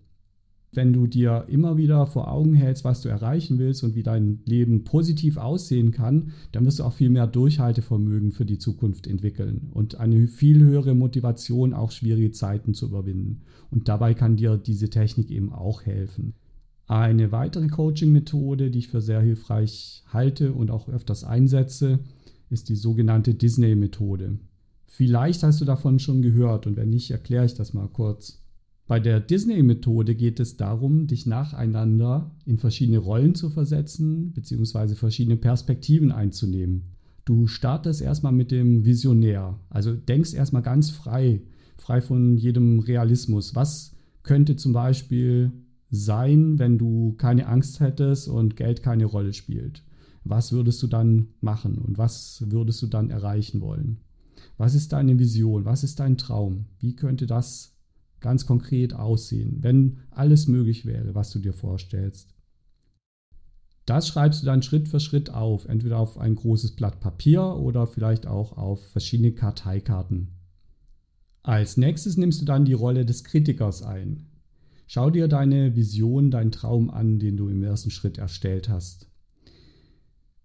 Wenn 0.71 0.93
du 0.93 1.07
dir 1.07 1.45
immer 1.47 1.77
wieder 1.77 2.05
vor 2.05 2.31
Augen 2.31 2.53
hältst, 2.53 2.83
was 2.83 3.01
du 3.01 3.09
erreichen 3.09 3.57
willst 3.57 3.83
und 3.83 3.95
wie 3.95 4.03
dein 4.03 4.41
Leben 4.45 4.83
positiv 4.83 5.37
aussehen 5.37 5.91
kann, 5.91 6.31
dann 6.51 6.65
wirst 6.65 6.77
du 6.77 6.83
auch 6.83 6.93
viel 6.93 7.09
mehr 7.09 7.25
Durchhaltevermögen 7.25 8.31
für 8.31 8.45
die 8.45 8.59
Zukunft 8.59 9.07
entwickeln 9.07 9.69
und 9.71 9.99
eine 9.99 10.27
viel 10.27 10.59
höhere 10.59 10.93
Motivation, 10.93 11.73
auch 11.73 11.91
schwierige 11.91 12.31
Zeiten 12.31 12.75
zu 12.75 12.85
überwinden. 12.85 13.41
Und 13.71 13.87
dabei 13.87 14.13
kann 14.13 14.35
dir 14.35 14.57
diese 14.57 14.89
Technik 14.89 15.31
eben 15.31 15.51
auch 15.51 15.85
helfen. 15.85 16.33
Eine 16.85 17.31
weitere 17.31 17.67
Coaching-Methode, 17.67 18.69
die 18.69 18.79
ich 18.79 18.87
für 18.89 19.01
sehr 19.01 19.21
hilfreich 19.21 20.03
halte 20.07 20.53
und 20.53 20.69
auch 20.69 20.87
öfters 20.87 21.23
einsetze, 21.23 21.99
ist 22.49 22.69
die 22.69 22.75
sogenannte 22.75 23.33
Disney-Methode. 23.33 24.37
Vielleicht 24.87 25.43
hast 25.43 25.61
du 25.61 25.65
davon 25.65 25.99
schon 25.99 26.21
gehört 26.21 26.65
und 26.67 26.75
wenn 26.75 26.89
nicht, 26.89 27.11
erkläre 27.11 27.45
ich 27.45 27.53
das 27.53 27.73
mal 27.73 27.87
kurz. 27.87 28.41
Bei 28.89 28.99
der 28.99 29.19
Disney-Methode 29.19 30.15
geht 30.15 30.39
es 30.39 30.57
darum, 30.57 31.05
dich 31.05 31.27
nacheinander 31.27 32.31
in 32.47 32.57
verschiedene 32.57 32.97
Rollen 32.97 33.35
zu 33.35 33.51
versetzen, 33.51 34.33
beziehungsweise 34.33 34.95
verschiedene 34.95 35.37
Perspektiven 35.37 36.11
einzunehmen. 36.11 36.95
Du 37.23 37.45
startest 37.45 38.01
erstmal 38.01 38.31
mit 38.31 38.49
dem 38.49 38.85
Visionär, 38.85 39.59
also 39.69 39.93
denkst 39.93 40.33
erstmal 40.33 40.63
ganz 40.63 40.89
frei, 40.89 41.43
frei 41.77 42.01
von 42.01 42.35
jedem 42.35 42.79
Realismus. 42.79 43.53
Was 43.53 43.95
könnte 44.23 44.55
zum 44.55 44.73
Beispiel 44.73 45.51
sein, 45.91 46.57
wenn 46.57 46.79
du 46.79 47.13
keine 47.19 47.45
Angst 47.45 47.81
hättest 47.81 48.27
und 48.27 48.55
Geld 48.55 48.81
keine 48.81 49.05
Rolle 49.05 49.33
spielt? 49.33 49.83
Was 50.23 50.51
würdest 50.51 50.81
du 50.81 50.87
dann 50.87 51.27
machen 51.41 51.77
und 51.77 51.99
was 51.99 52.43
würdest 52.47 52.81
du 52.81 52.87
dann 52.87 53.11
erreichen 53.11 53.61
wollen? 53.61 53.99
Was 54.57 54.73
ist 54.73 54.93
deine 54.93 55.19
Vision? 55.19 55.65
Was 55.65 55.83
ist 55.83 55.99
dein 55.99 56.17
Traum? 56.17 56.65
Wie 56.79 56.95
könnte 56.95 57.27
das 57.27 57.75
ganz 58.21 58.45
konkret 58.45 58.93
aussehen, 58.93 59.57
wenn 59.61 59.99
alles 60.11 60.47
möglich 60.47 60.85
wäre, 60.85 61.15
was 61.15 61.31
du 61.31 61.39
dir 61.39 61.53
vorstellst. 61.53 62.35
Das 63.85 64.07
schreibst 64.07 64.41
du 64.41 64.45
dann 64.45 64.61
Schritt 64.61 64.87
für 64.87 64.99
Schritt 64.99 65.31
auf, 65.31 65.65
entweder 65.65 65.97
auf 65.97 66.19
ein 66.19 66.35
großes 66.35 66.75
Blatt 66.75 66.99
Papier 66.99 67.55
oder 67.55 67.87
vielleicht 67.87 68.27
auch 68.27 68.55
auf 68.55 68.85
verschiedene 68.91 69.31
Karteikarten. 69.31 70.35
Als 71.41 71.77
nächstes 71.77 72.15
nimmst 72.15 72.41
du 72.41 72.45
dann 72.45 72.65
die 72.65 72.73
Rolle 72.73 73.05
des 73.05 73.23
Kritikers 73.23 73.81
ein. 73.81 74.27
Schau 74.85 75.09
dir 75.09 75.27
deine 75.27 75.75
Vision, 75.75 76.29
deinen 76.29 76.51
Traum 76.51 76.89
an, 76.89 77.19
den 77.19 77.37
du 77.37 77.47
im 77.49 77.63
ersten 77.63 77.89
Schritt 77.89 78.17
erstellt 78.17 78.69
hast. 78.69 79.07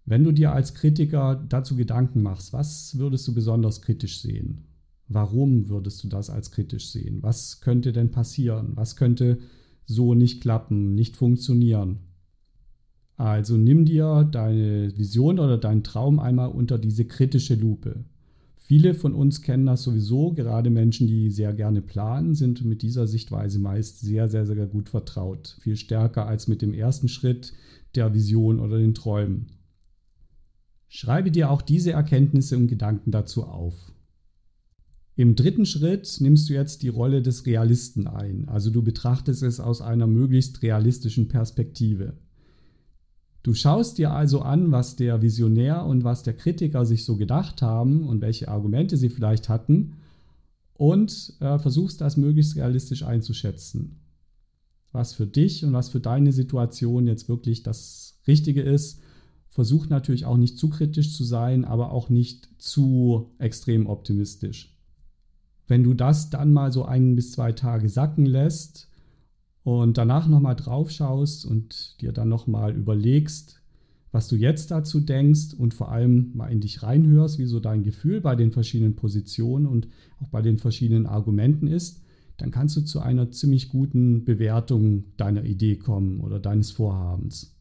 Wenn 0.07 0.25
du 0.25 0.33
dir 0.33 0.53
als 0.53 0.75
Kritiker 0.75 1.43
dazu 1.49 1.77
Gedanken 1.77 2.23
machst, 2.23 2.53
was 2.53 2.99
würdest 2.99 3.27
du 3.27 3.35
besonders 3.35 3.81
kritisch 3.83 4.21
sehen? 4.21 4.65
Warum 5.09 5.69
würdest 5.69 6.03
du 6.03 6.09
das 6.09 6.31
als 6.31 6.51
kritisch 6.51 6.89
sehen? 6.91 7.23
Was 7.23 7.61
könnte 7.61 7.93
denn 7.93 8.11
passieren? 8.11 8.73
Was 8.75 8.97
könnte 8.97 9.39
so 9.87 10.15
nicht 10.15 10.41
klappen, 10.41 10.95
nicht 10.95 11.17
funktionieren? 11.17 11.99
Also 13.17 13.57
nimm 13.57 13.85
dir 13.85 14.25
deine 14.25 14.97
Vision 14.97 15.39
oder 15.39 15.59
deinen 15.59 15.85
Traum 15.85 16.19
einmal 16.19 16.49
unter 16.49 16.79
diese 16.79 17.05
kritische 17.05 17.55
Lupe. 17.55 18.05
Viele 18.57 18.95
von 18.95 19.15
uns 19.15 19.43
kennen 19.43 19.67
das 19.67 19.83
sowieso, 19.83 20.33
gerade 20.33 20.71
Menschen, 20.71 21.07
die 21.07 21.31
sehr 21.31 21.53
gerne 21.53 21.83
planen, 21.83 22.35
sind 22.35 22.65
mit 22.65 22.81
dieser 22.81 23.07
Sichtweise 23.07 23.59
meist 23.59 24.01
sehr, 24.01 24.29
sehr, 24.29 24.47
sehr 24.47 24.67
gut 24.67 24.89
vertraut. 24.89 25.59
Viel 25.61 25.77
stärker 25.77 26.27
als 26.27 26.49
mit 26.49 26.63
dem 26.63 26.73
ersten 26.73 27.09
Schritt 27.09 27.53
der 27.95 28.15
Vision 28.15 28.59
oder 28.59 28.79
den 28.79 28.95
Träumen. 28.95 29.53
Schreibe 30.89 31.31
dir 31.31 31.51
auch 31.51 31.61
diese 31.61 31.93
Erkenntnisse 31.93 32.57
und 32.57 32.69
Gedanken 32.69 33.11
dazu 33.11 33.45
auf. 33.45 33.93
Im 35.17 35.37
dritten 35.37 35.65
Schritt 35.65 36.17
nimmst 36.21 36.49
du 36.49 36.55
jetzt 36.55 36.83
die 36.83 36.89
Rolle 36.89 37.23
des 37.23 37.47
Realisten 37.47 38.09
ein, 38.09 38.49
also 38.49 38.71
du 38.71 38.83
betrachtest 38.83 39.45
es 39.45 39.61
aus 39.61 39.81
einer 39.81 40.09
möglichst 40.09 40.63
realistischen 40.63 41.29
Perspektive. 41.29 42.15
Du 43.45 43.55
schaust 43.55 43.99
dir 43.99 44.11
also 44.13 44.41
an, 44.41 44.73
was 44.73 44.97
der 44.97 45.23
Visionär 45.23 45.85
und 45.85 46.03
was 46.03 46.25
der 46.25 46.35
Kritiker 46.35 46.85
sich 46.85 47.05
so 47.05 47.17
gedacht 47.17 47.63
haben 47.63 48.09
und 48.09 48.23
welche 48.23 48.49
Argumente 48.49 48.97
sie 48.97 49.11
vielleicht 49.11 49.49
hatten 49.49 49.99
und 50.73 51.35
äh, 51.41 51.59
versuchst 51.59 52.01
das 52.01 52.17
möglichst 52.17 52.57
realistisch 52.57 53.05
einzuschätzen. 53.05 54.01
Was 54.91 55.13
für 55.13 55.27
dich 55.27 55.65
und 55.65 55.73
was 55.73 55.91
für 55.91 56.01
deine 56.01 56.33
Situation 56.33 57.07
jetzt 57.07 57.29
wirklich 57.29 57.63
das 57.63 58.19
Richtige 58.27 58.63
ist. 58.63 59.01
Versuch 59.51 59.89
natürlich 59.89 60.25
auch 60.25 60.37
nicht 60.39 60.59
zu 60.59 60.71
kritisch 60.71 61.15
zu 61.15 61.23
sein, 61.23 61.65
aber 61.65 61.93
auch 61.93 62.09
nicht 62.09 62.49
zu 62.59 63.31
extrem 63.39 63.87
optimistisch. 63.87 64.74
Wenn 65.67 65.83
du 65.83 65.95
das 65.95 66.31
dann 66.31 66.53
mal 66.53 66.73
so 66.73 66.85
ein 66.85 67.17
bis 67.17 67.33
zwei 67.33 67.53
Tage 67.53 67.89
sacken 67.89 68.27
lässt 68.27 68.89
und 69.63 69.97
danach 69.97 70.29
nochmal 70.29 70.57
drauf 70.57 70.91
schaust 70.91 71.47
und 71.47 72.01
dir 72.01 72.13
dann 72.13 72.29
nochmal 72.29 72.75
überlegst, 72.75 73.61
was 74.13 74.29
du 74.29 74.37
jetzt 74.37 74.71
dazu 74.71 75.01
denkst 75.01 75.55
und 75.59 75.75
vor 75.75 75.91
allem 75.91 76.31
mal 76.35 76.47
in 76.47 76.61
dich 76.61 76.83
reinhörst, 76.83 77.39
wie 77.39 77.47
so 77.47 77.59
dein 77.59 77.83
Gefühl 77.83 78.21
bei 78.21 78.37
den 78.37 78.53
verschiedenen 78.53 78.95
Positionen 78.95 79.67
und 79.67 79.89
auch 80.21 80.29
bei 80.29 80.41
den 80.41 80.59
verschiedenen 80.59 81.07
Argumenten 81.07 81.67
ist, 81.67 82.01
dann 82.37 82.51
kannst 82.51 82.77
du 82.77 82.83
zu 82.83 83.01
einer 83.01 83.31
ziemlich 83.33 83.71
guten 83.71 84.25
Bewertung 84.25 85.05
deiner 85.17 85.45
Idee 85.45 85.77
kommen 85.77 86.21
oder 86.21 86.39
deines 86.39 86.71
Vorhabens. 86.71 87.57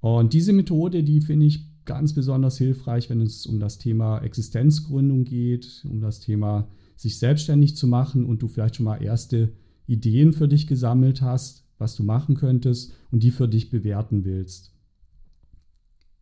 Und 0.00 0.32
diese 0.32 0.52
Methode, 0.52 1.02
die 1.02 1.20
finde 1.20 1.46
ich 1.46 1.64
ganz 1.86 2.12
besonders 2.12 2.58
hilfreich, 2.58 3.08
wenn 3.08 3.20
es 3.20 3.46
um 3.46 3.60
das 3.60 3.78
Thema 3.78 4.18
Existenzgründung 4.18 5.24
geht, 5.24 5.84
um 5.88 6.00
das 6.00 6.20
Thema 6.20 6.68
sich 6.96 7.18
selbstständig 7.18 7.76
zu 7.76 7.86
machen 7.86 8.24
und 8.24 8.42
du 8.42 8.48
vielleicht 8.48 8.76
schon 8.76 8.84
mal 8.84 9.02
erste 9.02 9.52
Ideen 9.86 10.32
für 10.32 10.48
dich 10.48 10.66
gesammelt 10.66 11.22
hast, 11.22 11.64
was 11.78 11.94
du 11.94 12.02
machen 12.02 12.34
könntest 12.34 12.92
und 13.10 13.22
die 13.22 13.30
für 13.30 13.48
dich 13.48 13.70
bewerten 13.70 14.24
willst. 14.24 14.72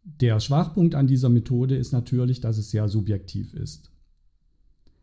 Der 0.04 0.38
Schwachpunkt 0.38 0.94
an 0.94 1.06
dieser 1.06 1.30
Methode 1.30 1.76
ist 1.76 1.92
natürlich, 1.92 2.40
dass 2.40 2.58
es 2.58 2.70
sehr 2.70 2.88
subjektiv 2.88 3.54
ist. 3.54 3.90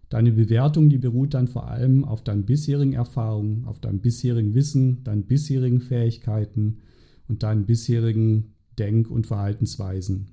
Deine 0.10 0.34
Bewertung, 0.34 0.90
die 0.90 0.98
beruht 0.98 1.34
dann 1.34 1.48
vor 1.48 1.70
allem 1.70 2.04
auf 2.04 2.22
deinen 2.24 2.46
bisherigen 2.46 2.94
Erfahrungen, 2.94 3.66
auf 3.66 3.80
deinem 3.80 4.02
bisherigen 4.02 4.54
Wissen, 4.54 5.04
deinen 5.04 5.26
bisherigen 5.26 5.80
Fähigkeiten 5.80 6.80
und 7.28 7.44
deinen 7.44 7.66
bisherigen 7.66 8.54
Denk- 8.78 9.10
und 9.10 9.26
Verhaltensweisen. 9.26 10.32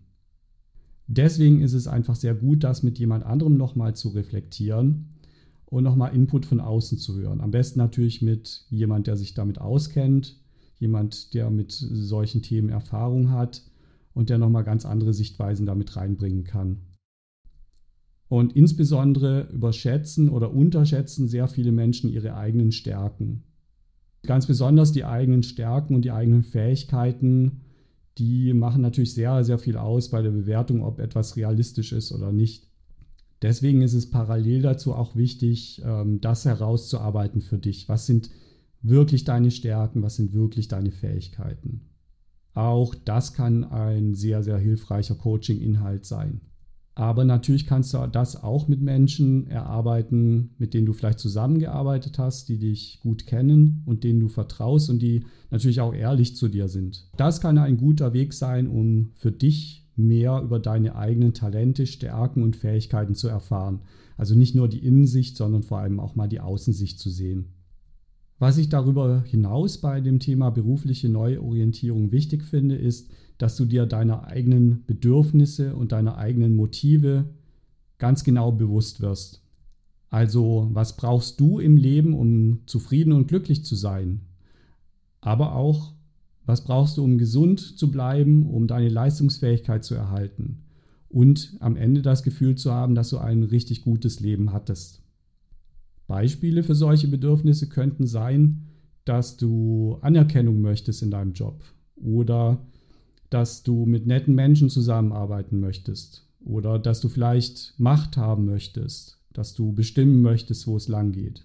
Deswegen 1.08 1.62
ist 1.62 1.72
es 1.72 1.88
einfach 1.88 2.14
sehr 2.14 2.34
gut, 2.34 2.62
das 2.62 2.82
mit 2.82 2.98
jemand 2.98 3.24
anderem 3.24 3.56
nochmal 3.56 3.96
zu 3.96 4.10
reflektieren 4.10 5.06
und 5.64 5.82
nochmal 5.82 6.14
Input 6.14 6.44
von 6.44 6.60
außen 6.60 6.98
zu 6.98 7.16
hören. 7.16 7.40
Am 7.40 7.50
besten 7.50 7.78
natürlich 7.78 8.20
mit 8.20 8.66
jemand, 8.68 9.06
der 9.06 9.16
sich 9.16 9.32
damit 9.32 9.58
auskennt, 9.58 10.36
jemand, 10.76 11.32
der 11.32 11.50
mit 11.50 11.72
solchen 11.72 12.42
Themen 12.42 12.68
Erfahrung 12.68 13.30
hat 13.30 13.62
und 14.12 14.28
der 14.28 14.36
nochmal 14.36 14.64
ganz 14.64 14.84
andere 14.84 15.14
Sichtweisen 15.14 15.64
damit 15.64 15.96
reinbringen 15.96 16.44
kann. 16.44 16.82
Und 18.28 18.54
insbesondere 18.54 19.48
überschätzen 19.50 20.28
oder 20.28 20.52
unterschätzen 20.52 21.26
sehr 21.26 21.48
viele 21.48 21.72
Menschen 21.72 22.10
ihre 22.10 22.34
eigenen 22.34 22.72
Stärken. 22.72 23.44
Ganz 24.24 24.46
besonders 24.46 24.92
die 24.92 25.06
eigenen 25.06 25.42
Stärken 25.42 25.94
und 25.94 26.04
die 26.04 26.10
eigenen 26.10 26.42
Fähigkeiten 26.42 27.62
die 28.18 28.52
machen 28.52 28.82
natürlich 28.82 29.14
sehr, 29.14 29.44
sehr 29.44 29.58
viel 29.58 29.76
aus 29.76 30.10
bei 30.10 30.22
der 30.22 30.30
Bewertung, 30.30 30.82
ob 30.82 30.98
etwas 30.98 31.36
realistisch 31.36 31.92
ist 31.92 32.12
oder 32.12 32.32
nicht. 32.32 32.68
Deswegen 33.42 33.82
ist 33.82 33.94
es 33.94 34.10
parallel 34.10 34.62
dazu 34.62 34.94
auch 34.94 35.14
wichtig, 35.14 35.80
ähm, 35.84 36.20
das 36.20 36.44
herauszuarbeiten 36.44 37.40
für 37.40 37.58
dich. 37.58 37.88
Was 37.88 38.06
sind 38.06 38.30
wirklich 38.82 39.24
deine 39.24 39.50
Stärken? 39.50 40.02
Was 40.02 40.16
sind 40.16 40.32
wirklich 40.32 40.68
deine 40.68 40.90
Fähigkeiten? 40.90 41.82
Auch 42.54 42.94
das 42.96 43.34
kann 43.34 43.64
ein 43.64 44.14
sehr, 44.14 44.42
sehr 44.42 44.58
hilfreicher 44.58 45.14
Coaching-Inhalt 45.14 46.04
sein. 46.04 46.40
Aber 46.98 47.24
natürlich 47.24 47.64
kannst 47.64 47.94
du 47.94 48.08
das 48.10 48.42
auch 48.42 48.66
mit 48.66 48.80
Menschen 48.80 49.46
erarbeiten, 49.46 50.50
mit 50.58 50.74
denen 50.74 50.84
du 50.84 50.92
vielleicht 50.92 51.20
zusammengearbeitet 51.20 52.18
hast, 52.18 52.48
die 52.48 52.58
dich 52.58 52.98
gut 53.00 53.24
kennen 53.24 53.84
und 53.86 54.02
denen 54.02 54.18
du 54.18 54.26
vertraust 54.26 54.90
und 54.90 55.00
die 55.00 55.22
natürlich 55.52 55.80
auch 55.80 55.94
ehrlich 55.94 56.34
zu 56.34 56.48
dir 56.48 56.66
sind. 56.66 57.08
Das 57.16 57.40
kann 57.40 57.56
ein 57.56 57.76
guter 57.76 58.14
Weg 58.14 58.32
sein, 58.32 58.66
um 58.66 59.12
für 59.14 59.30
dich 59.30 59.86
mehr 59.94 60.42
über 60.42 60.58
deine 60.58 60.96
eigenen 60.96 61.34
Talente, 61.34 61.86
Stärken 61.86 62.42
und 62.42 62.56
Fähigkeiten 62.56 63.14
zu 63.14 63.28
erfahren. 63.28 63.82
Also 64.16 64.34
nicht 64.34 64.56
nur 64.56 64.66
die 64.66 64.84
Innensicht, 64.84 65.36
sondern 65.36 65.62
vor 65.62 65.78
allem 65.78 66.00
auch 66.00 66.16
mal 66.16 66.26
die 66.26 66.40
Außensicht 66.40 66.98
zu 66.98 67.10
sehen. 67.10 67.54
Was 68.40 68.58
ich 68.58 68.70
darüber 68.70 69.22
hinaus 69.22 69.78
bei 69.78 70.00
dem 70.00 70.18
Thema 70.18 70.50
berufliche 70.50 71.08
Neuorientierung 71.08 72.10
wichtig 72.10 72.42
finde, 72.42 72.74
ist, 72.74 73.08
dass 73.38 73.56
du 73.56 73.64
dir 73.64 73.86
deiner 73.86 74.26
eigenen 74.26 74.84
Bedürfnisse 74.86 75.74
und 75.74 75.92
deiner 75.92 76.18
eigenen 76.18 76.56
Motive 76.56 77.24
ganz 77.98 78.24
genau 78.24 78.52
bewusst 78.52 79.00
wirst. 79.00 79.42
Also, 80.10 80.68
was 80.72 80.96
brauchst 80.96 81.38
du 81.38 81.58
im 81.58 81.76
Leben, 81.76 82.14
um 82.14 82.60
zufrieden 82.66 83.12
und 83.12 83.28
glücklich 83.28 83.64
zu 83.64 83.76
sein? 83.76 84.22
Aber 85.20 85.54
auch, 85.54 85.92
was 86.46 86.64
brauchst 86.64 86.96
du, 86.96 87.04
um 87.04 87.18
gesund 87.18 87.60
zu 87.60 87.90
bleiben, 87.90 88.46
um 88.46 88.66
deine 88.66 88.88
Leistungsfähigkeit 88.88 89.84
zu 89.84 89.94
erhalten? 89.94 90.64
Und 91.10 91.56
am 91.60 91.76
Ende 91.76 92.02
das 92.02 92.22
Gefühl 92.22 92.54
zu 92.54 92.72
haben, 92.72 92.94
dass 92.94 93.10
du 93.10 93.18
ein 93.18 93.42
richtig 93.42 93.82
gutes 93.82 94.20
Leben 94.20 94.52
hattest. 94.52 95.02
Beispiele 96.06 96.62
für 96.62 96.74
solche 96.74 97.08
Bedürfnisse 97.08 97.68
könnten 97.68 98.06
sein, 98.06 98.66
dass 99.04 99.36
du 99.36 99.98
Anerkennung 100.00 100.60
möchtest 100.60 101.02
in 101.02 101.10
deinem 101.10 101.32
Job 101.32 101.62
oder 101.96 102.66
dass 103.30 103.62
du 103.62 103.84
mit 103.84 104.06
netten 104.06 104.34
Menschen 104.34 104.70
zusammenarbeiten 104.70 105.60
möchtest 105.60 106.26
oder 106.40 106.78
dass 106.78 107.00
du 107.00 107.08
vielleicht 107.08 107.74
Macht 107.78 108.16
haben 108.16 108.46
möchtest, 108.46 109.20
dass 109.32 109.54
du 109.54 109.72
bestimmen 109.72 110.22
möchtest, 110.22 110.66
wo 110.66 110.76
es 110.76 110.88
lang 110.88 111.12
geht. 111.12 111.44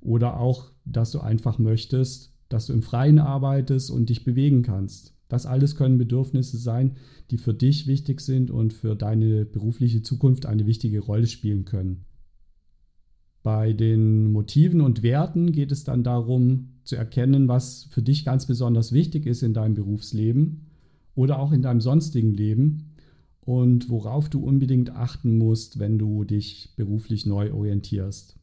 Oder 0.00 0.40
auch, 0.40 0.70
dass 0.84 1.10
du 1.10 1.20
einfach 1.20 1.58
möchtest, 1.58 2.32
dass 2.48 2.66
du 2.66 2.72
im 2.72 2.82
Freien 2.82 3.18
arbeitest 3.18 3.90
und 3.90 4.08
dich 4.08 4.24
bewegen 4.24 4.62
kannst. 4.62 5.14
Das 5.28 5.46
alles 5.46 5.76
können 5.76 5.98
Bedürfnisse 5.98 6.58
sein, 6.58 6.96
die 7.30 7.38
für 7.38 7.54
dich 7.54 7.86
wichtig 7.86 8.20
sind 8.20 8.50
und 8.50 8.72
für 8.72 8.96
deine 8.96 9.44
berufliche 9.44 10.02
Zukunft 10.02 10.46
eine 10.46 10.66
wichtige 10.66 11.00
Rolle 11.00 11.26
spielen 11.26 11.64
können. 11.64 12.06
Bei 13.42 13.72
den 13.72 14.32
Motiven 14.32 14.80
und 14.80 15.02
Werten 15.02 15.52
geht 15.52 15.70
es 15.72 15.84
dann 15.84 16.02
darum 16.02 16.80
zu 16.84 16.96
erkennen, 16.96 17.46
was 17.46 17.84
für 17.84 18.02
dich 18.02 18.24
ganz 18.24 18.46
besonders 18.46 18.92
wichtig 18.92 19.26
ist 19.26 19.42
in 19.42 19.54
deinem 19.54 19.74
Berufsleben 19.74 20.69
oder 21.14 21.38
auch 21.38 21.52
in 21.52 21.62
deinem 21.62 21.80
sonstigen 21.80 22.32
Leben 22.32 22.94
und 23.40 23.88
worauf 23.88 24.28
du 24.28 24.44
unbedingt 24.44 24.90
achten 24.90 25.38
musst, 25.38 25.78
wenn 25.78 25.98
du 25.98 26.24
dich 26.24 26.74
beruflich 26.76 27.26
neu 27.26 27.52
orientierst. 27.52 28.38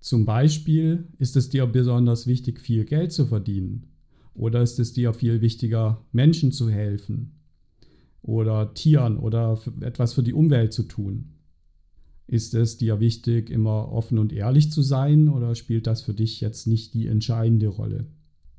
Zum 0.00 0.24
Beispiel 0.24 1.08
ist 1.18 1.36
es 1.36 1.48
dir 1.48 1.66
besonders 1.66 2.26
wichtig, 2.26 2.60
viel 2.60 2.84
Geld 2.84 3.12
zu 3.12 3.26
verdienen 3.26 3.86
oder 4.34 4.62
ist 4.62 4.78
es 4.78 4.92
dir 4.92 5.12
viel 5.12 5.40
wichtiger, 5.40 6.04
Menschen 6.12 6.52
zu 6.52 6.70
helfen 6.70 7.32
oder 8.22 8.74
Tieren 8.74 9.18
oder 9.18 9.58
etwas 9.80 10.12
für 10.12 10.22
die 10.22 10.34
Umwelt 10.34 10.72
zu 10.72 10.84
tun. 10.84 11.34
Ist 12.28 12.54
es 12.54 12.76
dir 12.76 13.00
wichtig, 13.00 13.50
immer 13.50 13.90
offen 13.90 14.18
und 14.18 14.32
ehrlich 14.32 14.70
zu 14.70 14.82
sein 14.82 15.28
oder 15.28 15.54
spielt 15.54 15.86
das 15.86 16.02
für 16.02 16.14
dich 16.14 16.40
jetzt 16.40 16.66
nicht 16.66 16.94
die 16.94 17.06
entscheidende 17.06 17.68
Rolle? 17.68 18.06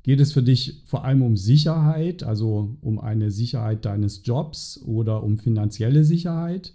Geht 0.02 0.20
es 0.20 0.32
für 0.32 0.42
dich 0.42 0.82
vor 0.86 1.04
allem 1.04 1.22
um 1.22 1.36
Sicherheit, 1.36 2.22
also 2.22 2.76
um 2.80 2.98
eine 2.98 3.30
Sicherheit 3.30 3.84
deines 3.84 4.22
Jobs 4.24 4.80
oder 4.84 5.22
um 5.22 5.38
finanzielle 5.38 6.04
Sicherheit? 6.04 6.74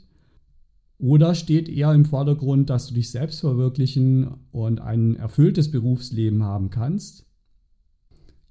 Oder 0.97 1.35
steht 1.35 1.67
eher 1.67 1.93
im 1.93 2.05
Vordergrund, 2.05 2.69
dass 2.69 2.88
du 2.88 2.93
dich 2.93 3.09
selbst 3.09 3.41
verwirklichen 3.41 4.27
und 4.51 4.79
ein 4.79 5.15
erfülltes 5.15 5.71
Berufsleben 5.71 6.43
haben 6.43 6.69
kannst? 6.69 7.24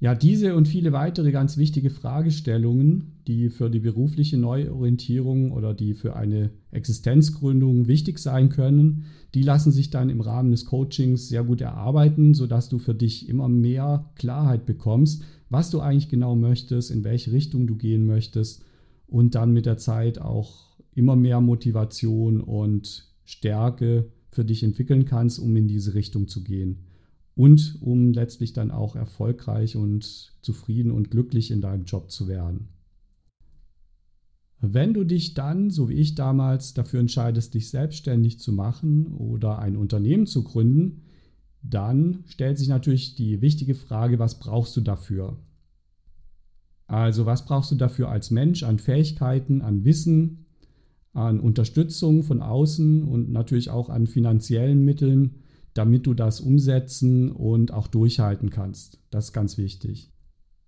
Ja, 0.05 0.14
diese 0.14 0.55
und 0.55 0.69
viele 0.69 0.93
weitere 0.93 1.33
ganz 1.33 1.57
wichtige 1.57 1.88
Fragestellungen, 1.88 3.12
die 3.27 3.49
für 3.49 3.71
die 3.71 3.79
berufliche 3.79 4.37
Neuorientierung 4.37 5.51
oder 5.51 5.73
die 5.73 5.95
für 5.95 6.14
eine 6.14 6.51
Existenzgründung 6.73 7.88
wichtig 7.88 8.19
sein 8.19 8.51
können, 8.51 9.07
die 9.33 9.40
lassen 9.40 9.73
sich 9.73 9.88
dann 9.88 10.11
im 10.11 10.21
Rahmen 10.21 10.51
des 10.51 10.67
Coachings 10.67 11.31
sehr 11.31 11.43
gut 11.43 11.62
erarbeiten, 11.62 12.35
sodass 12.35 12.69
du 12.69 12.77
für 12.77 12.95
dich 12.95 13.31
immer 13.31 13.49
mehr 13.49 14.11
Klarheit 14.17 14.67
bekommst, 14.67 15.23
was 15.49 15.71
du 15.71 15.81
eigentlich 15.81 16.11
genau 16.11 16.37
möchtest, 16.37 16.90
in 16.90 17.03
welche 17.03 17.33
Richtung 17.33 17.67
du 17.67 17.77
gehen 17.77 18.05
möchtest 18.05 18.62
und 19.07 19.35
dann 19.35 19.55
mit 19.55 19.64
der 19.64 19.79
Zeit 19.79 20.21
auch 20.21 20.77
immer 20.95 21.17
mehr 21.17 21.40
Motivation 21.40 22.43
und 22.43 23.11
Stärke 23.25 24.11
für 24.29 24.45
dich 24.45 24.64
entwickeln 24.64 25.07
kannst, 25.07 25.38
um 25.38 25.57
in 25.57 25.67
diese 25.67 25.95
Richtung 25.95 26.29
zu 26.29 26.45
gehen 26.45 26.81
und 27.37 27.79
um 27.81 28.12
letztlich 28.12 28.53
dann 28.53 28.70
auch 28.70 28.97
erfolgreich 28.97 29.77
und 29.77 30.33
zufrieden 30.42 30.90
und 30.90 31.11
glücklich 31.11 31.51
in 31.51 31.61
deinem 31.61 31.85
Job 31.85 32.11
zu 32.11 32.29
werden. 32.29 32.68
Wenn 34.61 34.94
du 34.94 35.05
dich 35.05 35.35
dann, 35.35 35.70
so 35.70 35.88
wie 35.88 35.94
ich 35.94 36.14
damals, 36.14 36.75
dafür 36.75 37.01
entscheidest, 37.01 37.55
dich 37.55 37.68
selbstständig 37.68 38.38
zu 38.38 38.53
machen 38.53 39.09
oder 39.09 39.59
ein 39.59 39.77
Unternehmen 39.77 40.27
zu 40.27 40.42
gründen, 40.42 41.03
dann 41.62 42.25
stellt 42.27 42.59
sich 42.59 42.68
natürlich 42.68 43.14
die 43.14 43.40
wichtige 43.40 43.75
Frage, 43.75 44.18
was 44.18 44.38
brauchst 44.38 44.77
du 44.77 44.81
dafür? 44.81 45.37
Also 46.87 47.27
was 47.27 47.44
brauchst 47.44 47.73
du 47.73 47.77
dafür 47.77 48.11
als 48.11 48.31
Mensch 48.31 48.62
an 48.62 48.79
Fähigkeiten, 48.79 49.62
an 49.62 49.85
Wissen, 49.85 50.47
an 51.12 51.40
Unterstützung 51.40 52.23
von 52.23 52.42
außen 52.42 53.03
und 53.05 53.31
natürlich 53.31 53.70
auch 53.70 53.88
an 53.88 54.07
finanziellen 54.07 54.85
Mitteln, 54.85 55.42
damit 55.74 56.06
du 56.06 56.14
das 56.14 56.40
umsetzen 56.40 57.30
und 57.30 57.72
auch 57.72 57.88
durchhalten 57.88 58.50
kannst. 58.50 59.00
Das 59.10 59.26
ist 59.26 59.32
ganz 59.32 59.58
wichtig. 59.58 60.12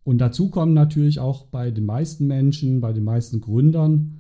Und 0.05 0.19
dazu 0.19 0.51
kommen 0.51 0.75
natürlich 0.75 1.19
auch 1.19 1.47
bei 1.47 1.71
den 1.71 1.85
meisten 1.85 2.27
Menschen, 2.27 2.81
bei 2.81 2.93
den 2.93 3.05
meisten 3.05 3.41
Gründern, 3.41 4.19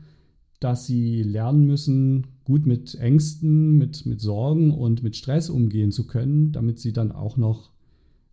dass 0.58 0.86
sie 0.86 1.22
lernen 1.22 1.66
müssen, 1.66 2.26
gut 2.44 2.66
mit 2.66 2.94
Ängsten, 2.94 3.76
mit, 3.76 4.06
mit 4.06 4.20
Sorgen 4.20 4.72
und 4.72 5.02
mit 5.02 5.16
Stress 5.16 5.50
umgehen 5.50 5.92
zu 5.92 6.06
können, 6.06 6.52
damit 6.52 6.78
sie 6.78 6.92
dann 6.92 7.12
auch 7.12 7.36
noch 7.36 7.72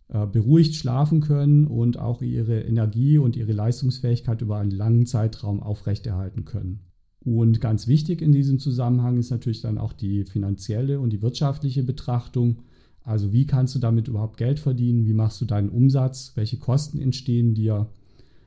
äh, 0.08 0.26
beruhigt 0.26 0.74
schlafen 0.74 1.20
können 1.20 1.66
und 1.66 1.98
auch 1.98 2.22
ihre 2.22 2.60
Energie 2.62 3.18
und 3.18 3.36
ihre 3.36 3.52
Leistungsfähigkeit 3.52 4.42
über 4.42 4.58
einen 4.58 4.70
langen 4.70 5.06
Zeitraum 5.06 5.62
aufrechterhalten 5.62 6.44
können. 6.44 6.80
Und 7.24 7.60
ganz 7.60 7.88
wichtig 7.88 8.20
in 8.20 8.32
diesem 8.32 8.58
Zusammenhang 8.58 9.16
ist 9.16 9.30
natürlich 9.30 9.62
dann 9.62 9.78
auch 9.78 9.94
die 9.94 10.24
finanzielle 10.24 11.00
und 11.00 11.10
die 11.10 11.22
wirtschaftliche 11.22 11.82
Betrachtung. 11.82 12.58
Also 13.02 13.32
wie 13.32 13.46
kannst 13.46 13.74
du 13.74 13.78
damit 13.78 14.08
überhaupt 14.08 14.36
Geld 14.36 14.58
verdienen? 14.58 15.06
Wie 15.06 15.14
machst 15.14 15.40
du 15.40 15.46
deinen 15.46 15.70
Umsatz? 15.70 16.32
Welche 16.34 16.58
Kosten 16.58 16.98
entstehen 16.98 17.54
dir? 17.54 17.88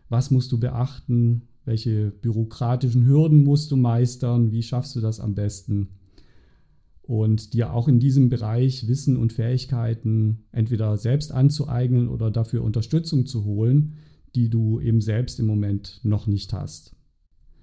Was 0.10 0.30
musst 0.32 0.52
du 0.52 0.60
beachten? 0.60 1.44
Welche 1.66 2.12
bürokratischen 2.12 3.06
Hürden 3.06 3.44
musst 3.44 3.72
du 3.72 3.78
meistern? 3.78 4.52
Wie 4.52 4.64
schaffst 4.64 4.96
du 4.96 5.02
das 5.02 5.20
am 5.20 5.34
besten? 5.36 5.90
Und 7.02 7.54
dir 7.54 7.74
auch 7.74 7.88
in 7.88 8.00
diesem 8.00 8.30
Bereich 8.30 8.88
Wissen 8.88 9.18
und 9.18 9.34
Fähigkeiten 9.34 10.46
entweder 10.52 10.98
selbst 10.98 11.32
anzueignen 11.32 12.10
oder 12.10 12.32
dafür 12.32 12.64
Unterstützung 12.64 13.26
zu 13.26 13.46
holen, 13.46 13.94
die 14.36 14.50
du 14.50 14.80
eben 14.82 15.02
selbst 15.02 15.40
im 15.40 15.46
Moment 15.46 16.02
noch 16.04 16.28
nicht 16.28 16.52
hast. 16.54 16.97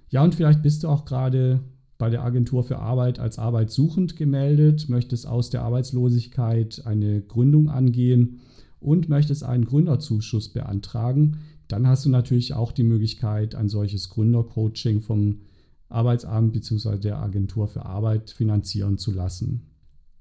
Ja, 0.09 0.23
und 0.23 0.35
vielleicht 0.35 0.61
bist 0.61 0.83
du 0.83 0.87
auch 0.87 1.05
gerade 1.05 1.61
bei 1.97 2.09
der 2.09 2.23
Agentur 2.23 2.63
für 2.63 2.79
Arbeit 2.79 3.19
als 3.19 3.39
arbeitssuchend 3.39 4.17
gemeldet, 4.17 4.89
möchtest 4.89 5.27
aus 5.27 5.49
der 5.49 5.63
Arbeitslosigkeit 5.63 6.83
eine 6.85 7.21
Gründung 7.21 7.69
angehen 7.69 8.41
und 8.79 9.09
möchtest 9.09 9.43
einen 9.43 9.65
Gründerzuschuss 9.65 10.49
beantragen, 10.49 11.39
dann 11.67 11.87
hast 11.87 12.05
du 12.05 12.09
natürlich 12.09 12.53
auch 12.53 12.71
die 12.71 12.83
Möglichkeit, 12.83 13.55
ein 13.55 13.69
solches 13.69 14.09
Gründercoaching 14.09 15.01
vom 15.01 15.39
Arbeitsamt 15.89 16.53
bzw. 16.53 16.97
der 16.97 17.19
Agentur 17.19 17.67
für 17.67 17.85
Arbeit 17.85 18.29
finanzieren 18.29 18.97
zu 18.97 19.11
lassen. 19.11 19.61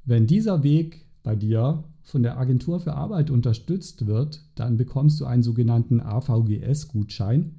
Wenn 0.04 0.26
dieser 0.26 0.62
Weg 0.62 1.06
bei 1.22 1.34
dir 1.34 1.84
von 2.02 2.22
der 2.22 2.38
Agentur 2.38 2.80
für 2.80 2.94
Arbeit 2.94 3.30
unterstützt 3.30 4.06
wird, 4.06 4.42
dann 4.54 4.76
bekommst 4.76 5.20
du 5.20 5.24
einen 5.24 5.42
sogenannten 5.42 6.00
AVGS-Gutschein 6.00 7.56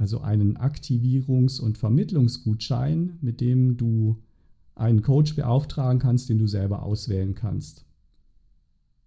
also 0.00 0.22
einen 0.22 0.56
Aktivierungs- 0.56 1.60
und 1.60 1.76
Vermittlungsgutschein, 1.76 3.18
mit 3.20 3.42
dem 3.42 3.76
du 3.76 4.16
einen 4.74 5.02
Coach 5.02 5.36
beauftragen 5.36 6.00
kannst, 6.00 6.30
den 6.30 6.38
du 6.38 6.46
selber 6.46 6.82
auswählen 6.82 7.34
kannst. 7.34 7.84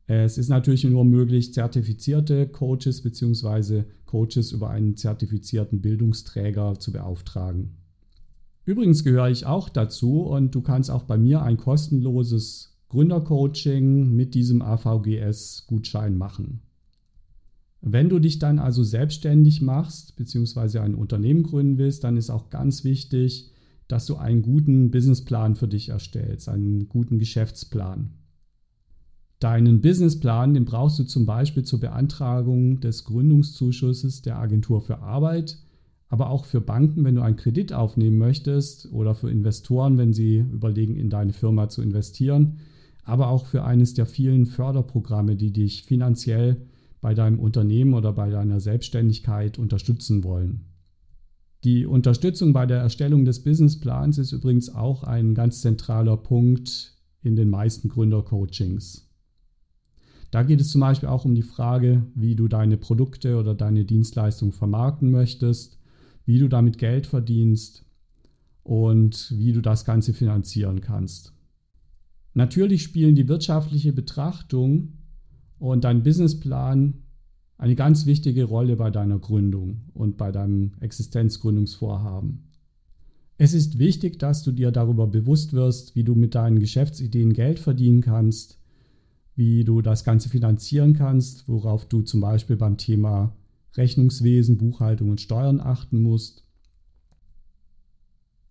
Es 0.05 0.37
ist 0.37 0.49
natürlich 0.49 0.83
nur 0.83 1.03
möglich, 1.03 1.51
zertifizierte 1.51 2.47
Coaches 2.47 3.01
bzw. 3.01 3.85
Coaches 4.05 4.51
über 4.51 4.69
einen 4.69 4.95
zertifizierten 4.95 5.81
Bildungsträger 5.81 6.77
zu 6.77 6.91
beauftragen. 6.91 7.71
Übrigens 8.63 9.03
gehöre 9.03 9.31
ich 9.31 9.47
auch 9.47 9.69
dazu 9.69 10.21
und 10.21 10.53
du 10.53 10.61
kannst 10.61 10.91
auch 10.91 11.03
bei 11.03 11.17
mir 11.17 11.41
ein 11.41 11.57
kostenloses 11.57 12.77
Gründercoaching 12.89 14.15
mit 14.15 14.35
diesem 14.35 14.61
AVGS-Gutschein 14.61 16.15
machen. 16.15 16.61
Wenn 17.85 18.07
du 18.07 18.19
dich 18.19 18.39
dann 18.39 18.59
also 18.59 18.81
selbstständig 18.81 19.61
machst 19.61 20.15
bzw. 20.15 20.79
ein 20.79 20.95
Unternehmen 20.95 21.43
gründen 21.43 21.77
willst, 21.77 22.05
dann 22.05 22.15
ist 22.15 22.29
auch 22.29 22.49
ganz 22.49 22.85
wichtig, 22.85 23.51
dass 23.89 24.05
du 24.05 24.15
einen 24.15 24.41
guten 24.41 24.89
Businessplan 24.89 25.55
für 25.55 25.67
dich 25.67 25.89
erstellst, 25.89 26.47
einen 26.47 26.87
guten 26.87 27.19
Geschäftsplan. 27.19 28.11
Deinen 29.39 29.81
Businessplan, 29.81 30.53
den 30.53 30.63
brauchst 30.63 30.97
du 30.97 31.03
zum 31.03 31.25
Beispiel 31.25 31.63
zur 31.63 31.81
Beantragung 31.81 32.79
des 32.79 33.03
Gründungszuschusses 33.03 34.21
der 34.21 34.37
Agentur 34.37 34.79
für 34.79 34.99
Arbeit, 34.99 35.57
aber 36.07 36.29
auch 36.29 36.45
für 36.45 36.61
Banken, 36.61 37.03
wenn 37.03 37.15
du 37.15 37.21
einen 37.21 37.35
Kredit 37.35 37.73
aufnehmen 37.73 38.17
möchtest 38.17 38.93
oder 38.93 39.13
für 39.13 39.29
Investoren, 39.29 39.97
wenn 39.97 40.13
sie 40.13 40.37
überlegen, 40.37 40.95
in 40.95 41.09
deine 41.09 41.33
Firma 41.33 41.67
zu 41.67 41.81
investieren, 41.81 42.59
aber 43.03 43.27
auch 43.27 43.45
für 43.45 43.65
eines 43.65 43.93
der 43.93 44.05
vielen 44.05 44.45
Förderprogramme, 44.45 45.35
die 45.35 45.51
dich 45.51 45.83
finanziell 45.83 46.61
bei 47.03 47.13
deinem 47.13 47.37
Unternehmen 47.37 47.93
oder 47.93 48.13
bei 48.13 48.29
deiner 48.29 48.61
Selbstständigkeit 48.61 49.59
unterstützen 49.59 50.23
wollen. 50.23 50.61
Die 51.65 51.85
Unterstützung 51.85 52.53
bei 52.53 52.65
der 52.65 52.79
Erstellung 52.79 53.25
des 53.25 53.43
Businessplans 53.43 54.17
ist 54.17 54.31
übrigens 54.31 54.73
auch 54.73 55.03
ein 55.03 55.35
ganz 55.35 55.59
zentraler 55.59 56.15
Punkt 56.15 56.97
in 57.21 57.35
den 57.35 57.49
meisten 57.49 57.89
Gründercoachings. 57.89 59.11
Da 60.31 60.43
geht 60.43 60.61
es 60.61 60.69
zum 60.69 60.79
Beispiel 60.79 61.09
auch 61.09 61.25
um 61.25 61.35
die 61.35 61.41
Frage, 61.41 62.07
wie 62.15 62.35
du 62.35 62.47
deine 62.47 62.77
Produkte 62.77 63.37
oder 63.37 63.53
deine 63.53 63.83
Dienstleistung 63.83 64.53
vermarkten 64.53 65.11
möchtest, 65.11 65.77
wie 66.25 66.39
du 66.39 66.47
damit 66.47 66.77
Geld 66.77 67.05
verdienst 67.05 67.83
und 68.63 69.33
wie 69.35 69.51
du 69.51 69.61
das 69.61 69.83
Ganze 69.83 70.13
finanzieren 70.13 70.79
kannst. 70.79 71.33
Natürlich 72.33 72.81
spielen 72.81 73.15
die 73.15 73.27
wirtschaftliche 73.27 73.91
Betrachtung 73.91 75.02
und 75.63 75.85
dein 75.85 76.03
Businessplan 76.03 76.95
eine 77.57 77.75
ganz 77.75 78.05
wichtige 78.05 78.43
Rolle 78.43 78.75
bei 78.75 78.91
deiner 78.91 79.17
Gründung 79.17 79.83
und 79.93 80.17
bei 80.17 80.29
deinem 80.29 80.73
Existenzgründungsvorhaben. 80.81 82.49
Es 83.37 83.53
ist 83.53 83.79
wichtig, 83.79 84.19
dass 84.19 84.43
du 84.43 84.51
dir 84.51 84.71
darüber 84.71 85.07
bewusst 85.07 85.53
wirst, 85.53 85.95
wie 85.95 86.03
du 86.03 86.15
mit 86.15 86.35
deinen 86.35 86.59
Geschäftsideen 86.59 87.31
Geld 87.31 87.59
verdienen 87.59 88.01
kannst, 88.01 88.59
wie 89.37 89.63
du 89.63 89.81
das 89.81 90.03
Ganze 90.03 90.27
finanzieren 90.27 90.95
kannst, 90.95 91.47
worauf 91.47 91.85
du 91.85 92.01
zum 92.01 92.19
Beispiel 92.19 92.57
beim 92.57 92.75
Thema 92.75 93.33
Rechnungswesen, 93.77 94.57
Buchhaltung 94.57 95.11
und 95.11 95.21
Steuern 95.21 95.61
achten 95.61 96.01
musst 96.01 96.43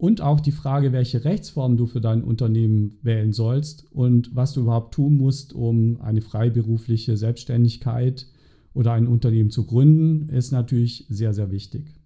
und 0.02 0.20
auch 0.20 0.40
die 0.40 0.50
Frage, 0.50 0.90
welche 0.90 1.24
Rechtsform 1.24 1.76
du 1.76 1.86
für 1.86 2.00
dein 2.00 2.24
Unternehmen 2.24 2.98
wählen 3.02 3.32
sollst 3.32 3.86
und 3.92 4.34
was 4.34 4.52
du 4.52 4.62
überhaupt 4.62 4.92
tun 4.94 5.16
musst, 5.16 5.52
um 5.52 6.00
eine 6.00 6.22
freiberufliche 6.22 7.16
Selbstständigkeit 7.16 8.26
oder 8.74 8.94
ein 8.94 9.06
Unternehmen 9.06 9.50
zu 9.50 9.64
gründen, 9.64 10.28
ist 10.28 10.50
natürlich 10.50 11.06
sehr, 11.08 11.32
sehr 11.34 11.52
wichtig. 11.52 12.00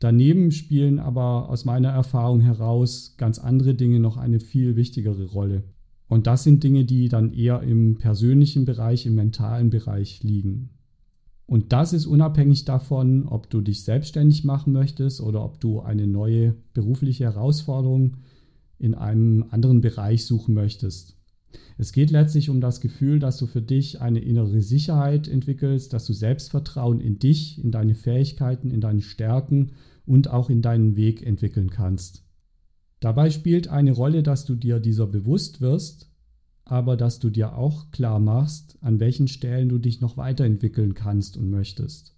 Daneben 0.00 0.50
spielen 0.50 0.98
aber 0.98 1.48
aus 1.48 1.64
meiner 1.64 1.90
Erfahrung 1.90 2.40
heraus 2.40 3.14
ganz 3.16 3.38
andere 3.38 3.76
Dinge 3.76 4.00
noch 4.00 4.16
eine 4.16 4.40
viel 4.40 4.74
wichtigere 4.74 5.26
Rolle. 5.26 5.62
Und 6.08 6.26
das 6.26 6.42
sind 6.42 6.64
Dinge, 6.64 6.86
die 6.86 7.08
dann 7.08 7.32
eher 7.32 7.62
im 7.62 7.98
persönlichen 7.98 8.64
Bereich, 8.64 9.06
im 9.06 9.14
mentalen 9.14 9.70
Bereich 9.70 10.24
liegen. 10.24 10.70
Und 11.50 11.72
das 11.72 11.92
ist 11.92 12.06
unabhängig 12.06 12.64
davon, 12.64 13.26
ob 13.26 13.50
du 13.50 13.60
dich 13.60 13.82
selbstständig 13.82 14.44
machen 14.44 14.72
möchtest 14.72 15.20
oder 15.20 15.44
ob 15.44 15.58
du 15.58 15.80
eine 15.80 16.06
neue 16.06 16.54
berufliche 16.74 17.24
Herausforderung 17.24 18.18
in 18.78 18.94
einem 18.94 19.44
anderen 19.50 19.80
Bereich 19.80 20.26
suchen 20.26 20.54
möchtest. 20.54 21.16
Es 21.76 21.90
geht 21.90 22.12
letztlich 22.12 22.50
um 22.50 22.60
das 22.60 22.80
Gefühl, 22.80 23.18
dass 23.18 23.36
du 23.36 23.48
für 23.48 23.62
dich 23.62 24.00
eine 24.00 24.20
innere 24.20 24.62
Sicherheit 24.62 25.26
entwickelst, 25.26 25.92
dass 25.92 26.06
du 26.06 26.12
Selbstvertrauen 26.12 27.00
in 27.00 27.18
dich, 27.18 27.60
in 27.60 27.72
deine 27.72 27.96
Fähigkeiten, 27.96 28.70
in 28.70 28.80
deine 28.80 29.02
Stärken 29.02 29.72
und 30.06 30.30
auch 30.30 30.50
in 30.50 30.62
deinen 30.62 30.94
Weg 30.94 31.26
entwickeln 31.26 31.70
kannst. 31.70 32.22
Dabei 33.00 33.28
spielt 33.30 33.66
eine 33.66 33.90
Rolle, 33.90 34.22
dass 34.22 34.44
du 34.44 34.54
dir 34.54 34.78
dieser 34.78 35.08
bewusst 35.08 35.60
wirst 35.60 36.09
aber 36.70 36.96
dass 36.96 37.18
du 37.18 37.30
dir 37.30 37.56
auch 37.56 37.90
klar 37.90 38.20
machst, 38.20 38.78
an 38.80 39.00
welchen 39.00 39.26
Stellen 39.26 39.68
du 39.68 39.78
dich 39.78 40.00
noch 40.00 40.16
weiterentwickeln 40.16 40.94
kannst 40.94 41.36
und 41.36 41.50
möchtest. 41.50 42.14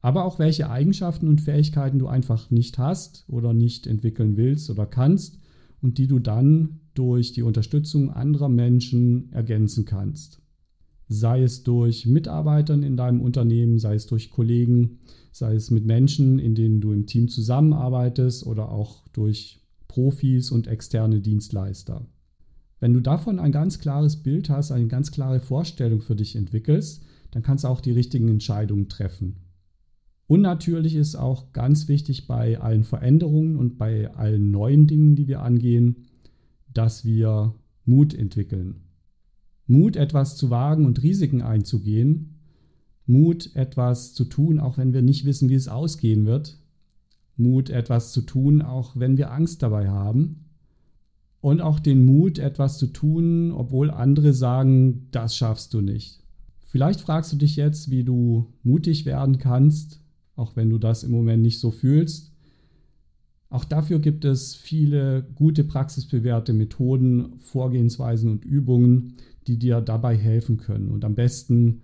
Aber 0.00 0.24
auch 0.24 0.38
welche 0.38 0.70
Eigenschaften 0.70 1.28
und 1.28 1.42
Fähigkeiten 1.42 1.98
du 1.98 2.06
einfach 2.06 2.50
nicht 2.50 2.78
hast 2.78 3.26
oder 3.28 3.52
nicht 3.52 3.86
entwickeln 3.86 4.38
willst 4.38 4.70
oder 4.70 4.86
kannst 4.86 5.38
und 5.82 5.98
die 5.98 6.06
du 6.06 6.20
dann 6.20 6.80
durch 6.94 7.32
die 7.32 7.42
Unterstützung 7.42 8.10
anderer 8.10 8.48
Menschen 8.48 9.30
ergänzen 9.30 9.84
kannst. 9.84 10.40
Sei 11.08 11.42
es 11.42 11.64
durch 11.64 12.06
Mitarbeitern 12.06 12.82
in 12.82 12.96
deinem 12.96 13.20
Unternehmen, 13.20 13.78
sei 13.78 13.96
es 13.96 14.06
durch 14.06 14.30
Kollegen, 14.30 15.00
sei 15.32 15.54
es 15.54 15.70
mit 15.70 15.84
Menschen, 15.84 16.38
in 16.38 16.54
denen 16.54 16.80
du 16.80 16.92
im 16.92 17.04
Team 17.04 17.28
zusammenarbeitest 17.28 18.46
oder 18.46 18.70
auch 18.70 19.06
durch 19.08 19.60
Profis 19.86 20.50
und 20.50 20.66
externe 20.66 21.20
Dienstleister. 21.20 22.06
Wenn 22.80 22.92
du 22.92 23.00
davon 23.00 23.38
ein 23.38 23.52
ganz 23.52 23.78
klares 23.78 24.16
Bild 24.16 24.50
hast, 24.50 24.72
eine 24.72 24.88
ganz 24.88 25.10
klare 25.10 25.40
Vorstellung 25.40 26.00
für 26.00 26.16
dich 26.16 26.36
entwickelst, 26.36 27.02
dann 27.30 27.42
kannst 27.42 27.64
du 27.64 27.68
auch 27.68 27.80
die 27.80 27.92
richtigen 27.92 28.28
Entscheidungen 28.28 28.88
treffen. 28.88 29.36
Und 30.26 30.40
natürlich 30.40 30.94
ist 30.94 31.16
auch 31.16 31.52
ganz 31.52 31.88
wichtig 31.88 32.26
bei 32.26 32.60
allen 32.60 32.84
Veränderungen 32.84 33.56
und 33.56 33.76
bei 33.76 34.12
allen 34.14 34.50
neuen 34.50 34.86
Dingen, 34.86 35.16
die 35.16 35.28
wir 35.28 35.42
angehen, 35.42 36.06
dass 36.72 37.04
wir 37.04 37.54
Mut 37.84 38.14
entwickeln. 38.14 38.82
Mut, 39.66 39.96
etwas 39.96 40.36
zu 40.36 40.50
wagen 40.50 40.86
und 40.86 41.02
Risiken 41.02 41.42
einzugehen. 41.42 42.40
Mut, 43.06 43.54
etwas 43.54 44.14
zu 44.14 44.24
tun, 44.24 44.58
auch 44.58 44.78
wenn 44.78 44.92
wir 44.92 45.02
nicht 45.02 45.24
wissen, 45.24 45.48
wie 45.48 45.54
es 45.54 45.68
ausgehen 45.68 46.24
wird. 46.24 46.58
Mut, 47.36 47.68
etwas 47.68 48.12
zu 48.12 48.22
tun, 48.22 48.62
auch 48.62 48.96
wenn 48.96 49.18
wir 49.18 49.32
Angst 49.32 49.62
dabei 49.62 49.88
haben 49.88 50.43
und 51.44 51.60
auch 51.60 51.78
den 51.78 52.06
Mut, 52.06 52.38
etwas 52.38 52.78
zu 52.78 52.86
tun, 52.86 53.52
obwohl 53.52 53.90
andere 53.90 54.32
sagen, 54.32 55.08
das 55.10 55.36
schaffst 55.36 55.74
du 55.74 55.82
nicht. 55.82 56.22
Vielleicht 56.64 57.02
fragst 57.02 57.34
du 57.34 57.36
dich 57.36 57.56
jetzt, 57.56 57.90
wie 57.90 58.02
du 58.02 58.46
mutig 58.62 59.04
werden 59.04 59.36
kannst, 59.36 60.00
auch 60.36 60.56
wenn 60.56 60.70
du 60.70 60.78
das 60.78 61.04
im 61.04 61.10
Moment 61.10 61.42
nicht 61.42 61.60
so 61.60 61.70
fühlst. 61.70 62.32
Auch 63.50 63.66
dafür 63.66 63.98
gibt 63.98 64.24
es 64.24 64.54
viele 64.54 65.26
gute 65.34 65.64
praxisbewährte 65.64 66.54
Methoden, 66.54 67.34
Vorgehensweisen 67.40 68.30
und 68.30 68.46
Übungen, 68.46 69.18
die 69.46 69.58
dir 69.58 69.82
dabei 69.82 70.16
helfen 70.16 70.56
können. 70.56 70.90
Und 70.90 71.04
am 71.04 71.14
besten 71.14 71.82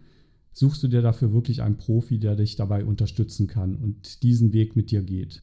suchst 0.55 0.83
du 0.83 0.89
dir 0.89 1.03
dafür 1.03 1.35
wirklich 1.35 1.61
einen 1.61 1.77
Profi, 1.77 2.19
der 2.19 2.35
dich 2.35 2.57
dabei 2.57 2.83
unterstützen 2.83 3.47
kann 3.47 3.77
und 3.77 4.23
diesen 4.23 4.55
Weg 4.55 4.75
mit 4.75 4.91
dir 4.91 5.03
geht. 5.03 5.43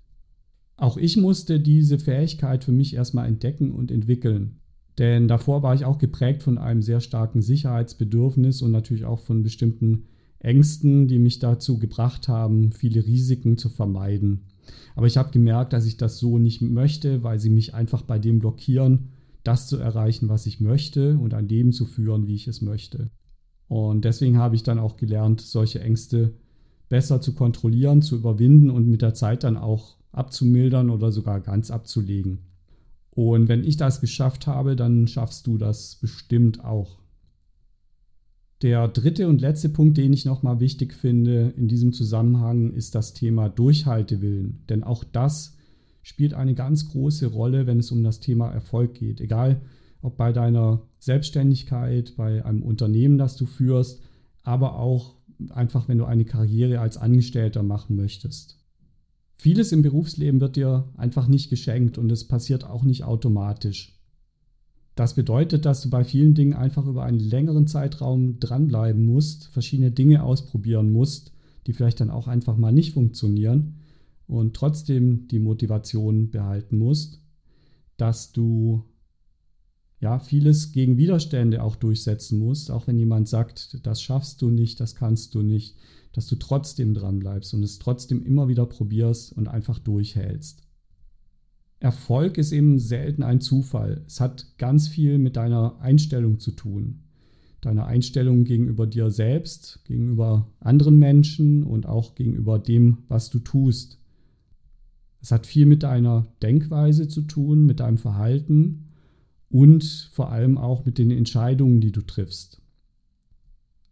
Auch 0.77 0.97
ich 0.97 1.17
musste 1.17 1.59
diese 1.59 1.97
Fähigkeit 1.97 2.63
für 2.63 2.71
mich 2.71 2.95
erstmal 2.95 3.27
entdecken 3.27 3.71
und 3.71 3.91
entwickeln. 3.91 4.59
Denn 4.99 5.27
davor 5.27 5.63
war 5.63 5.75
ich 5.75 5.85
auch 5.85 5.97
geprägt 5.97 6.43
von 6.43 6.57
einem 6.57 6.81
sehr 6.81 7.01
starken 7.01 7.41
Sicherheitsbedürfnis 7.41 8.61
und 8.61 8.71
natürlich 8.71 9.05
auch 9.05 9.19
von 9.19 9.43
bestimmten 9.43 10.05
Ängsten, 10.39 11.07
die 11.07 11.19
mich 11.19 11.39
dazu 11.39 11.79
gebracht 11.79 12.27
haben, 12.27 12.71
viele 12.71 13.05
Risiken 13.05 13.57
zu 13.57 13.69
vermeiden. 13.69 14.45
Aber 14.95 15.07
ich 15.07 15.17
habe 15.17 15.31
gemerkt, 15.31 15.73
dass 15.73 15.85
ich 15.85 15.97
das 15.97 16.19
so 16.19 16.37
nicht 16.37 16.61
möchte, 16.61 17.23
weil 17.23 17.39
sie 17.39 17.49
mich 17.49 17.73
einfach 17.73 18.03
bei 18.03 18.19
dem 18.19 18.39
blockieren, 18.39 19.09
das 19.43 19.67
zu 19.67 19.77
erreichen, 19.77 20.29
was 20.29 20.45
ich 20.45 20.59
möchte 20.59 21.17
und 21.17 21.33
ein 21.33 21.47
Leben 21.47 21.71
zu 21.71 21.85
führen, 21.85 22.27
wie 22.27 22.35
ich 22.35 22.47
es 22.47 22.61
möchte. 22.61 23.09
Und 23.67 24.05
deswegen 24.05 24.37
habe 24.37 24.55
ich 24.55 24.63
dann 24.63 24.79
auch 24.79 24.97
gelernt, 24.97 25.41
solche 25.41 25.79
Ängste 25.79 26.33
besser 26.89 27.21
zu 27.21 27.33
kontrollieren, 27.33 28.01
zu 28.01 28.15
überwinden 28.15 28.69
und 28.69 28.87
mit 28.87 29.01
der 29.01 29.13
Zeit 29.13 29.43
dann 29.43 29.57
auch 29.57 29.97
abzumildern 30.17 30.89
oder 30.89 31.11
sogar 31.11 31.39
ganz 31.39 31.71
abzulegen. 31.71 32.39
Und 33.11 33.47
wenn 33.47 33.63
ich 33.63 33.77
das 33.77 34.01
geschafft 34.01 34.47
habe, 34.47 34.75
dann 34.75 35.07
schaffst 35.07 35.47
du 35.47 35.57
das 35.57 35.95
bestimmt 35.95 36.63
auch. 36.63 36.99
Der 38.61 38.87
dritte 38.87 39.27
und 39.27 39.41
letzte 39.41 39.69
Punkt, 39.69 39.97
den 39.97 40.13
ich 40.13 40.25
nochmal 40.25 40.59
wichtig 40.59 40.93
finde 40.93 41.53
in 41.57 41.67
diesem 41.67 41.93
Zusammenhang, 41.93 42.73
ist 42.73 42.95
das 42.95 43.13
Thema 43.13 43.49
Durchhaltewillen. 43.49 44.63
Denn 44.67 44.83
auch 44.83 45.03
das 45.03 45.55
spielt 46.01 46.33
eine 46.33 46.55
ganz 46.55 46.89
große 46.89 47.27
Rolle, 47.27 47.67
wenn 47.67 47.79
es 47.79 47.91
um 47.91 48.03
das 48.03 48.19
Thema 48.19 48.49
Erfolg 48.49 48.95
geht. 48.95 49.21
Egal, 49.21 49.61
ob 50.01 50.17
bei 50.17 50.31
deiner 50.31 50.81
Selbstständigkeit, 50.99 52.15
bei 52.17 52.43
einem 52.45 52.63
Unternehmen, 52.63 53.17
das 53.17 53.35
du 53.35 53.45
führst, 53.45 54.01
aber 54.43 54.79
auch 54.79 55.15
einfach, 55.49 55.87
wenn 55.87 55.97
du 55.97 56.05
eine 56.05 56.25
Karriere 56.25 56.79
als 56.79 56.97
Angestellter 56.97 57.61
machen 57.61 57.95
möchtest. 57.95 58.57
Vieles 59.37 59.71
im 59.71 59.83
Berufsleben 59.83 60.41
wird 60.41 60.55
dir 60.55 60.89
einfach 60.97 61.27
nicht 61.27 61.49
geschenkt 61.49 61.97
und 61.97 62.11
es 62.11 62.27
passiert 62.27 62.63
auch 62.65 62.83
nicht 62.83 63.03
automatisch. 63.03 63.93
Das 64.95 65.13
bedeutet, 65.13 65.65
dass 65.65 65.81
du 65.81 65.91
bei 65.91 66.03
vielen 66.03 66.33
Dingen 66.33 66.53
einfach 66.53 66.87
über 66.87 67.03
einen 67.03 67.19
längeren 67.19 67.67
Zeitraum 67.67 68.39
dranbleiben 68.39 69.05
musst, 69.05 69.45
verschiedene 69.49 69.91
Dinge 69.91 70.23
ausprobieren 70.23 70.91
musst, 70.91 71.33
die 71.67 71.73
vielleicht 71.73 71.99
dann 71.99 72.09
auch 72.09 72.27
einfach 72.27 72.57
mal 72.57 72.71
nicht 72.71 72.93
funktionieren. 72.93 73.75
und 74.27 74.55
trotzdem 74.55 75.29
die 75.29 75.39
Motivation 75.39 76.31
behalten 76.31 76.77
musst, 76.77 77.21
dass 77.95 78.33
du 78.33 78.83
ja 79.99 80.19
vieles 80.19 80.73
gegen 80.73 80.97
Widerstände 80.97 81.63
auch 81.63 81.75
durchsetzen 81.75 82.37
musst, 82.37 82.69
auch 82.69 82.87
wenn 82.87 82.99
jemand 82.99 83.27
sagt, 83.27 83.79
das 83.85 84.01
schaffst 84.01 84.41
du 84.41 84.49
nicht, 84.49 84.79
das 84.79 84.95
kannst 84.95 85.33
du 85.33 85.41
nicht, 85.41 85.75
dass 86.17 86.25
du 86.25 86.35
trotzdem 86.35 86.95
dran 86.95 87.19
bleibst 87.19 87.53
und 87.53 87.61
es 87.61 87.77
trotzdem 87.77 88.25
immer 88.25 88.47
wieder 88.47 88.65
probierst 88.65 89.33
und 89.33 89.47
einfach 89.47 89.77
durchhältst. 89.77 90.63
Erfolg 91.79 92.39
ist 92.39 92.51
eben 92.51 92.79
selten 92.79 93.21
ein 93.21 93.39
Zufall. 93.39 94.01
Es 94.07 94.19
hat 94.19 94.57
ganz 94.57 94.87
viel 94.87 95.19
mit 95.19 95.35
deiner 95.35 95.79
Einstellung 95.79 96.39
zu 96.39 96.53
tun. 96.53 97.03
Deiner 97.61 97.85
Einstellung 97.85 98.45
gegenüber 98.45 98.87
dir 98.87 99.11
selbst, 99.11 99.85
gegenüber 99.85 100.47
anderen 100.59 100.97
Menschen 100.97 101.63
und 101.63 101.85
auch 101.85 102.15
gegenüber 102.15 102.57
dem, 102.57 102.97
was 103.09 103.29
du 103.29 103.37
tust. 103.37 103.99
Es 105.21 105.29
hat 105.29 105.45
viel 105.45 105.67
mit 105.67 105.83
deiner 105.83 106.25
Denkweise 106.41 107.07
zu 107.07 107.21
tun, 107.21 107.67
mit 107.67 107.79
deinem 107.79 107.99
Verhalten 107.99 108.87
und 109.51 110.09
vor 110.13 110.31
allem 110.31 110.57
auch 110.57 110.83
mit 110.83 110.97
den 110.97 111.11
Entscheidungen, 111.11 111.79
die 111.79 111.91
du 111.91 112.01
triffst. 112.01 112.59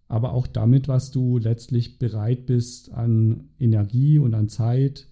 Aber 0.07 0.33
auch 0.33 0.47
damit, 0.47 0.87
was 0.87 1.11
du 1.11 1.37
letztlich 1.37 1.97
bereit 1.97 2.45
bist 2.45 2.91
an 2.91 3.49
Energie 3.59 4.19
und 4.19 4.33
an 4.33 4.49
Zeit, 4.49 5.07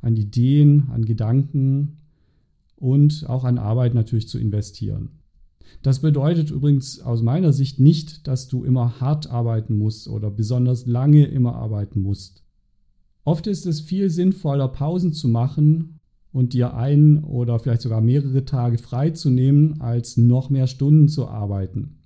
an 0.00 0.16
Ideen, 0.16 0.88
an 0.90 1.04
Gedanken 1.04 1.96
und 2.76 3.24
auch 3.28 3.44
an 3.44 3.58
Arbeit 3.58 3.94
natürlich 3.94 4.28
zu 4.28 4.38
investieren. 4.38 5.10
Das 5.82 6.00
bedeutet 6.00 6.50
übrigens 6.50 7.00
aus 7.00 7.22
meiner 7.22 7.52
Sicht 7.52 7.80
nicht, 7.80 8.26
dass 8.26 8.48
du 8.48 8.64
immer 8.64 9.00
hart 9.00 9.30
arbeiten 9.30 9.76
musst 9.78 10.08
oder 10.08 10.30
besonders 10.30 10.86
lange 10.86 11.24
immer 11.26 11.56
arbeiten 11.56 12.00
musst. 12.00 12.44
Oft 13.24 13.46
ist 13.46 13.66
es 13.66 13.80
viel 13.80 14.10
sinnvoller, 14.10 14.68
Pausen 14.68 15.12
zu 15.12 15.28
machen 15.28 16.00
und 16.32 16.52
dir 16.52 16.74
ein 16.74 17.24
oder 17.24 17.58
vielleicht 17.58 17.80
sogar 17.80 18.02
mehrere 18.02 18.44
Tage 18.44 18.76
frei 18.76 19.10
zu 19.10 19.30
nehmen, 19.30 19.80
als 19.80 20.16
noch 20.16 20.50
mehr 20.50 20.66
Stunden 20.66 21.08
zu 21.08 21.28
arbeiten. 21.28 22.00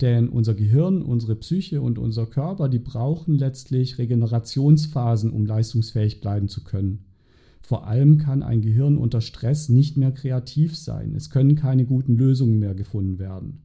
Denn 0.00 0.28
unser 0.28 0.54
Gehirn, 0.54 1.02
unsere 1.02 1.36
Psyche 1.36 1.80
und 1.80 1.98
unser 1.98 2.26
Körper, 2.26 2.68
die 2.68 2.78
brauchen 2.78 3.38
letztlich 3.38 3.98
Regenerationsphasen, 3.98 5.30
um 5.30 5.46
leistungsfähig 5.46 6.20
bleiben 6.20 6.48
zu 6.48 6.64
können. 6.64 7.06
Vor 7.62 7.86
allem 7.86 8.18
kann 8.18 8.42
ein 8.42 8.60
Gehirn 8.60 8.98
unter 8.98 9.20
Stress 9.20 9.68
nicht 9.68 9.96
mehr 9.96 10.12
kreativ 10.12 10.76
sein. 10.76 11.14
Es 11.16 11.30
können 11.30 11.56
keine 11.56 11.84
guten 11.84 12.16
Lösungen 12.16 12.58
mehr 12.58 12.74
gefunden 12.74 13.18
werden. 13.18 13.62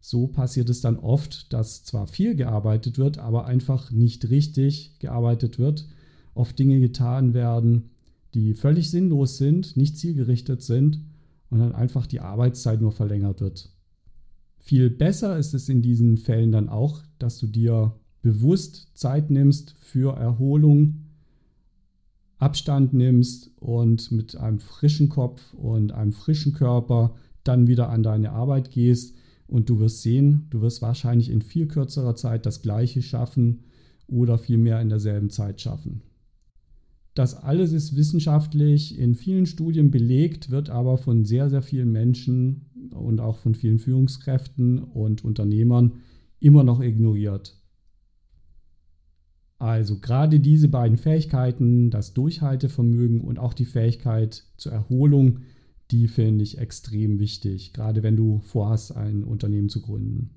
So 0.00 0.26
passiert 0.28 0.70
es 0.70 0.80
dann 0.80 0.96
oft, 0.96 1.52
dass 1.52 1.84
zwar 1.84 2.06
viel 2.06 2.34
gearbeitet 2.34 2.98
wird, 2.98 3.18
aber 3.18 3.44
einfach 3.44 3.90
nicht 3.90 4.30
richtig 4.30 4.98
gearbeitet 4.98 5.58
wird 5.58 5.86
oft 6.34 6.58
Dinge 6.58 6.80
getan 6.80 7.34
werden, 7.34 7.90
die 8.34 8.54
völlig 8.54 8.90
sinnlos 8.90 9.38
sind, 9.38 9.76
nicht 9.76 9.98
zielgerichtet 9.98 10.62
sind 10.62 11.00
und 11.50 11.58
dann 11.58 11.74
einfach 11.74 12.06
die 12.06 12.20
Arbeitszeit 12.20 12.80
nur 12.80 12.92
verlängert 12.92 13.40
wird. 13.40 13.70
Viel 14.60 14.90
besser 14.90 15.38
ist 15.38 15.54
es 15.54 15.68
in 15.68 15.82
diesen 15.82 16.16
Fällen 16.16 16.52
dann 16.52 16.68
auch, 16.68 17.02
dass 17.18 17.38
du 17.38 17.46
dir 17.46 17.94
bewusst 18.22 18.90
Zeit 18.94 19.30
nimmst 19.30 19.74
für 19.80 20.16
Erholung, 20.16 21.06
Abstand 22.38 22.92
nimmst 22.94 23.50
und 23.58 24.12
mit 24.12 24.36
einem 24.36 24.60
frischen 24.60 25.08
Kopf 25.08 25.54
und 25.54 25.92
einem 25.92 26.12
frischen 26.12 26.52
Körper 26.52 27.14
dann 27.42 27.66
wieder 27.66 27.88
an 27.88 28.02
deine 28.02 28.32
Arbeit 28.32 28.70
gehst 28.70 29.14
und 29.46 29.68
du 29.68 29.80
wirst 29.80 30.02
sehen, 30.02 30.46
du 30.50 30.60
wirst 30.60 30.82
wahrscheinlich 30.82 31.30
in 31.30 31.42
viel 31.42 31.66
kürzerer 31.66 32.14
Zeit 32.14 32.46
das 32.46 32.62
gleiche 32.62 33.02
schaffen 33.02 33.60
oder 34.06 34.38
viel 34.38 34.58
mehr 34.58 34.80
in 34.80 34.88
derselben 34.88 35.30
Zeit 35.30 35.60
schaffen. 35.60 36.02
Das 37.14 37.34
alles 37.34 37.72
ist 37.72 37.96
wissenschaftlich 37.96 38.98
in 38.98 39.14
vielen 39.14 39.46
Studien 39.46 39.90
belegt, 39.90 40.50
wird 40.50 40.70
aber 40.70 40.96
von 40.96 41.24
sehr, 41.24 41.50
sehr 41.50 41.62
vielen 41.62 41.90
Menschen 41.90 42.69
und 42.90 43.20
auch 43.20 43.38
von 43.38 43.54
vielen 43.54 43.78
Führungskräften 43.78 44.78
und 44.78 45.24
Unternehmern 45.24 46.00
immer 46.40 46.64
noch 46.64 46.80
ignoriert. 46.80 47.56
Also 49.58 49.98
gerade 49.98 50.40
diese 50.40 50.68
beiden 50.68 50.96
Fähigkeiten, 50.96 51.90
das 51.90 52.14
Durchhaltevermögen 52.14 53.20
und 53.20 53.38
auch 53.38 53.52
die 53.52 53.66
Fähigkeit 53.66 54.44
zur 54.56 54.72
Erholung, 54.72 55.40
die 55.90 56.08
finde 56.08 56.44
ich 56.44 56.58
extrem 56.58 57.18
wichtig, 57.18 57.74
gerade 57.74 58.02
wenn 58.02 58.16
du 58.16 58.40
vorhast, 58.40 58.96
ein 58.96 59.22
Unternehmen 59.22 59.68
zu 59.68 59.82
gründen. 59.82 60.30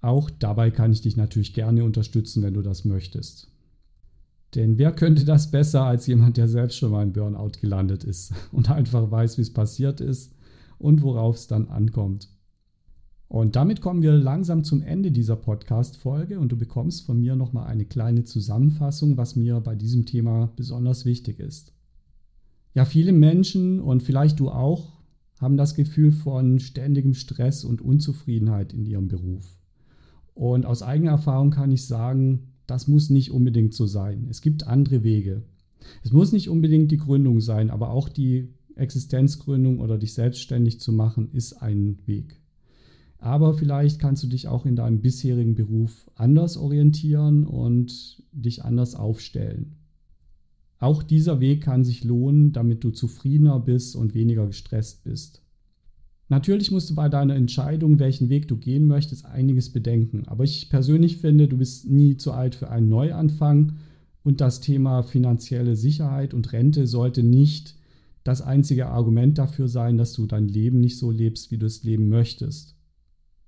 Auch 0.00 0.30
dabei 0.30 0.70
kann 0.70 0.92
ich 0.92 1.02
dich 1.02 1.16
natürlich 1.16 1.52
gerne 1.52 1.84
unterstützen, 1.84 2.42
wenn 2.42 2.54
du 2.54 2.62
das 2.62 2.84
möchtest. 2.84 3.50
Denn 4.54 4.78
wer 4.78 4.92
könnte 4.92 5.24
das 5.24 5.50
besser 5.50 5.84
als 5.84 6.06
jemand, 6.06 6.36
der 6.36 6.48
selbst 6.48 6.78
schon 6.78 6.92
mal 6.92 7.02
im 7.02 7.12
Burnout 7.12 7.52
gelandet 7.60 8.04
ist 8.04 8.32
und 8.52 8.70
einfach 8.70 9.10
weiß, 9.10 9.36
wie 9.36 9.42
es 9.42 9.52
passiert 9.52 10.00
ist 10.00 10.33
und 10.84 11.02
worauf 11.02 11.36
es 11.36 11.46
dann 11.46 11.68
ankommt. 11.68 12.28
Und 13.26 13.56
damit 13.56 13.80
kommen 13.80 14.02
wir 14.02 14.12
langsam 14.12 14.64
zum 14.64 14.82
Ende 14.82 15.10
dieser 15.10 15.34
Podcast-Folge 15.34 16.38
und 16.38 16.52
du 16.52 16.56
bekommst 16.56 17.06
von 17.06 17.18
mir 17.18 17.36
nochmal 17.36 17.66
eine 17.66 17.86
kleine 17.86 18.24
Zusammenfassung, 18.24 19.16
was 19.16 19.34
mir 19.34 19.60
bei 19.60 19.74
diesem 19.74 20.04
Thema 20.04 20.52
besonders 20.56 21.06
wichtig 21.06 21.40
ist. 21.40 21.72
Ja, 22.74 22.84
viele 22.84 23.12
Menschen 23.12 23.80
und 23.80 24.02
vielleicht 24.02 24.38
du 24.38 24.50
auch 24.50 24.92
haben 25.40 25.56
das 25.56 25.74
Gefühl 25.74 26.12
von 26.12 26.60
ständigem 26.60 27.14
Stress 27.14 27.64
und 27.64 27.80
Unzufriedenheit 27.80 28.74
in 28.74 28.84
ihrem 28.84 29.08
Beruf. 29.08 29.58
Und 30.34 30.66
aus 30.66 30.82
eigener 30.82 31.12
Erfahrung 31.12 31.50
kann 31.50 31.72
ich 31.72 31.86
sagen, 31.86 32.52
das 32.66 32.88
muss 32.88 33.08
nicht 33.08 33.30
unbedingt 33.30 33.72
so 33.72 33.86
sein. 33.86 34.26
Es 34.28 34.42
gibt 34.42 34.66
andere 34.66 35.02
Wege. 35.02 35.42
Es 36.02 36.12
muss 36.12 36.32
nicht 36.32 36.50
unbedingt 36.50 36.90
die 36.90 36.98
Gründung 36.98 37.40
sein, 37.40 37.70
aber 37.70 37.90
auch 37.90 38.08
die 38.08 38.48
Existenzgründung 38.76 39.80
oder 39.80 39.98
dich 39.98 40.14
selbstständig 40.14 40.80
zu 40.80 40.92
machen, 40.92 41.30
ist 41.32 41.54
ein 41.54 41.98
Weg. 42.06 42.40
Aber 43.18 43.54
vielleicht 43.54 44.00
kannst 44.00 44.22
du 44.22 44.26
dich 44.26 44.48
auch 44.48 44.66
in 44.66 44.76
deinem 44.76 45.00
bisherigen 45.00 45.54
Beruf 45.54 46.10
anders 46.14 46.56
orientieren 46.56 47.44
und 47.44 48.22
dich 48.32 48.64
anders 48.64 48.94
aufstellen. 48.94 49.76
Auch 50.78 51.02
dieser 51.02 51.40
Weg 51.40 51.62
kann 51.62 51.84
sich 51.84 52.04
lohnen, 52.04 52.52
damit 52.52 52.84
du 52.84 52.90
zufriedener 52.90 53.58
bist 53.60 53.96
und 53.96 54.14
weniger 54.14 54.46
gestresst 54.46 55.04
bist. 55.04 55.40
Natürlich 56.28 56.70
musst 56.70 56.90
du 56.90 56.94
bei 56.94 57.08
deiner 57.08 57.34
Entscheidung, 57.34 57.98
welchen 57.98 58.28
Weg 58.28 58.48
du 58.48 58.56
gehen 58.56 58.86
möchtest, 58.86 59.24
einiges 59.24 59.70
bedenken. 59.70 60.24
Aber 60.26 60.44
ich 60.44 60.68
persönlich 60.68 61.18
finde, 61.18 61.48
du 61.48 61.56
bist 61.56 61.88
nie 61.88 62.16
zu 62.16 62.32
alt 62.32 62.54
für 62.54 62.70
einen 62.70 62.88
Neuanfang 62.88 63.76
und 64.22 64.40
das 64.40 64.60
Thema 64.60 65.02
finanzielle 65.02 65.76
Sicherheit 65.76 66.34
und 66.34 66.52
Rente 66.52 66.86
sollte 66.86 67.22
nicht 67.22 67.76
das 68.24 68.42
einzige 68.42 68.88
Argument 68.88 69.38
dafür 69.38 69.68
sein, 69.68 69.96
dass 69.96 70.12
du 70.12 70.26
dein 70.26 70.48
Leben 70.48 70.80
nicht 70.80 70.98
so 70.98 71.10
lebst, 71.10 71.50
wie 71.50 71.58
du 71.58 71.66
es 71.66 71.84
leben 71.84 72.08
möchtest. 72.08 72.76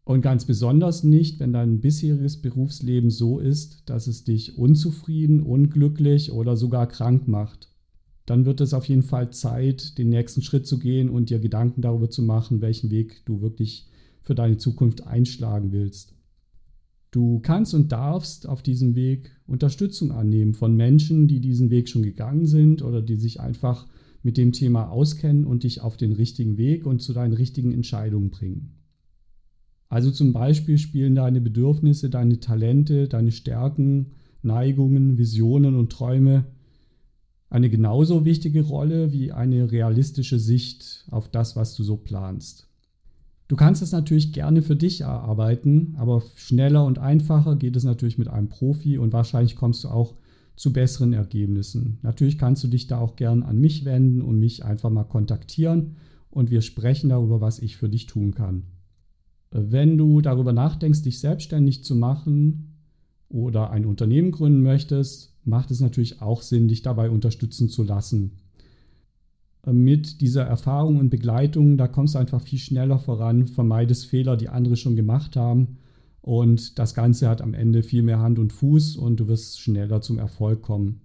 Und 0.04 0.20
ganz 0.20 0.44
besonders 0.44 1.02
nicht, 1.02 1.40
wenn 1.40 1.52
dein 1.52 1.80
bisheriges 1.80 2.40
Berufsleben 2.40 3.10
so 3.10 3.40
ist, 3.40 3.88
dass 3.90 4.06
es 4.06 4.22
dich 4.22 4.56
unzufrieden, 4.56 5.40
unglücklich 5.40 6.30
oder 6.30 6.56
sogar 6.56 6.86
krank 6.86 7.26
macht 7.26 7.70
dann 8.26 8.44
wird 8.44 8.60
es 8.60 8.74
auf 8.74 8.84
jeden 8.86 9.04
Fall 9.04 9.30
Zeit, 9.30 9.96
den 9.98 10.08
nächsten 10.08 10.42
Schritt 10.42 10.66
zu 10.66 10.78
gehen 10.80 11.08
und 11.08 11.30
dir 11.30 11.38
Gedanken 11.38 11.80
darüber 11.80 12.10
zu 12.10 12.22
machen, 12.22 12.60
welchen 12.60 12.90
Weg 12.90 13.24
du 13.24 13.40
wirklich 13.40 13.88
für 14.20 14.34
deine 14.34 14.58
Zukunft 14.58 15.06
einschlagen 15.06 15.70
willst. 15.70 16.14
Du 17.12 17.38
kannst 17.38 17.72
und 17.72 17.92
darfst 17.92 18.48
auf 18.48 18.62
diesem 18.62 18.96
Weg 18.96 19.30
Unterstützung 19.46 20.10
annehmen 20.10 20.54
von 20.54 20.74
Menschen, 20.74 21.28
die 21.28 21.40
diesen 21.40 21.70
Weg 21.70 21.88
schon 21.88 22.02
gegangen 22.02 22.46
sind 22.46 22.82
oder 22.82 23.00
die 23.00 23.14
sich 23.14 23.40
einfach 23.40 23.86
mit 24.26 24.36
dem 24.36 24.50
Thema 24.50 24.90
auskennen 24.90 25.44
und 25.46 25.62
dich 25.62 25.82
auf 25.82 25.96
den 25.96 26.10
richtigen 26.10 26.58
Weg 26.58 26.84
und 26.84 27.00
zu 27.00 27.12
deinen 27.12 27.32
richtigen 27.32 27.72
Entscheidungen 27.72 28.30
bringen. 28.30 28.72
Also 29.88 30.10
zum 30.10 30.32
Beispiel 30.32 30.78
spielen 30.78 31.14
deine 31.14 31.40
Bedürfnisse, 31.40 32.10
deine 32.10 32.40
Talente, 32.40 33.06
deine 33.06 33.30
Stärken, 33.30 34.14
Neigungen, 34.42 35.16
Visionen 35.16 35.76
und 35.76 35.92
Träume 35.92 36.44
eine 37.50 37.70
genauso 37.70 38.24
wichtige 38.24 38.62
Rolle 38.62 39.12
wie 39.12 39.30
eine 39.30 39.70
realistische 39.70 40.40
Sicht 40.40 41.06
auf 41.12 41.28
das, 41.28 41.54
was 41.54 41.76
du 41.76 41.84
so 41.84 41.96
planst. 41.96 42.66
Du 43.46 43.54
kannst 43.54 43.80
es 43.80 43.92
natürlich 43.92 44.32
gerne 44.32 44.60
für 44.60 44.74
dich 44.74 45.02
erarbeiten, 45.02 45.94
aber 45.98 46.20
schneller 46.34 46.84
und 46.84 46.98
einfacher 46.98 47.54
geht 47.54 47.76
es 47.76 47.84
natürlich 47.84 48.18
mit 48.18 48.26
einem 48.26 48.48
Profi 48.48 48.98
und 48.98 49.12
wahrscheinlich 49.12 49.54
kommst 49.54 49.84
du 49.84 49.88
auch 49.88 50.16
zu 50.56 50.72
besseren 50.72 51.12
Ergebnissen. 51.12 51.98
Natürlich 52.02 52.38
kannst 52.38 52.64
du 52.64 52.68
dich 52.68 52.86
da 52.86 52.98
auch 52.98 53.16
gern 53.16 53.42
an 53.42 53.58
mich 53.58 53.84
wenden 53.84 54.22
und 54.22 54.40
mich 54.40 54.64
einfach 54.64 54.90
mal 54.90 55.04
kontaktieren 55.04 55.96
und 56.30 56.50
wir 56.50 56.62
sprechen 56.62 57.10
darüber, 57.10 57.40
was 57.40 57.58
ich 57.58 57.76
für 57.76 57.88
dich 57.88 58.06
tun 58.06 58.34
kann. 58.34 58.64
Wenn 59.50 59.96
du 59.96 60.20
darüber 60.20 60.52
nachdenkst, 60.52 61.02
dich 61.02 61.20
selbstständig 61.20 61.84
zu 61.84 61.94
machen 61.94 62.74
oder 63.28 63.70
ein 63.70 63.86
Unternehmen 63.86 64.32
gründen 64.32 64.62
möchtest, 64.62 65.34
macht 65.44 65.70
es 65.70 65.80
natürlich 65.80 66.20
auch 66.20 66.42
Sinn, 66.42 66.68
dich 66.68 66.82
dabei 66.82 67.10
unterstützen 67.10 67.68
zu 67.68 67.82
lassen. 67.82 68.32
Mit 69.64 70.20
dieser 70.20 70.44
Erfahrung 70.44 70.98
und 70.98 71.10
Begleitung, 71.10 71.76
da 71.76 71.88
kommst 71.88 72.14
du 72.14 72.18
einfach 72.18 72.40
viel 72.40 72.58
schneller 72.58 72.98
voran, 72.98 73.46
vermeidest 73.46 74.06
Fehler, 74.06 74.36
die 74.36 74.48
andere 74.48 74.76
schon 74.76 74.94
gemacht 74.94 75.36
haben. 75.36 75.78
Und 76.26 76.80
das 76.80 76.92
Ganze 76.94 77.28
hat 77.28 77.40
am 77.40 77.54
Ende 77.54 77.84
viel 77.84 78.02
mehr 78.02 78.18
Hand 78.18 78.40
und 78.40 78.52
Fuß 78.52 78.96
und 78.96 79.20
du 79.20 79.28
wirst 79.28 79.60
schneller 79.60 80.00
zum 80.00 80.18
Erfolg 80.18 80.60
kommen. 80.60 81.02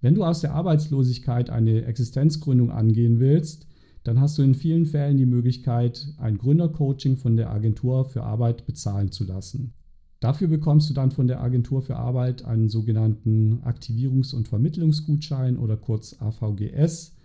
Wenn 0.00 0.14
du 0.14 0.24
aus 0.24 0.40
der 0.40 0.54
Arbeitslosigkeit 0.54 1.50
eine 1.50 1.84
Existenzgründung 1.84 2.70
angehen 2.70 3.20
willst, 3.20 3.66
dann 4.02 4.18
hast 4.18 4.38
du 4.38 4.42
in 4.42 4.54
vielen 4.54 4.86
Fällen 4.86 5.18
die 5.18 5.26
Möglichkeit, 5.26 6.14
ein 6.16 6.38
Gründercoaching 6.38 7.18
von 7.18 7.36
der 7.36 7.50
Agentur 7.50 8.06
für 8.06 8.22
Arbeit 8.22 8.64
bezahlen 8.64 9.12
zu 9.12 9.24
lassen. 9.24 9.74
Dafür 10.18 10.48
bekommst 10.48 10.88
du 10.88 10.94
dann 10.94 11.10
von 11.10 11.26
der 11.26 11.42
Agentur 11.42 11.82
für 11.82 11.96
Arbeit 11.96 12.42
einen 12.46 12.70
sogenannten 12.70 13.60
Aktivierungs- 13.64 14.34
und 14.34 14.48
Vermittlungsgutschein 14.48 15.58
oder 15.58 15.76
kurz 15.76 16.16
AVGS, 16.18 17.16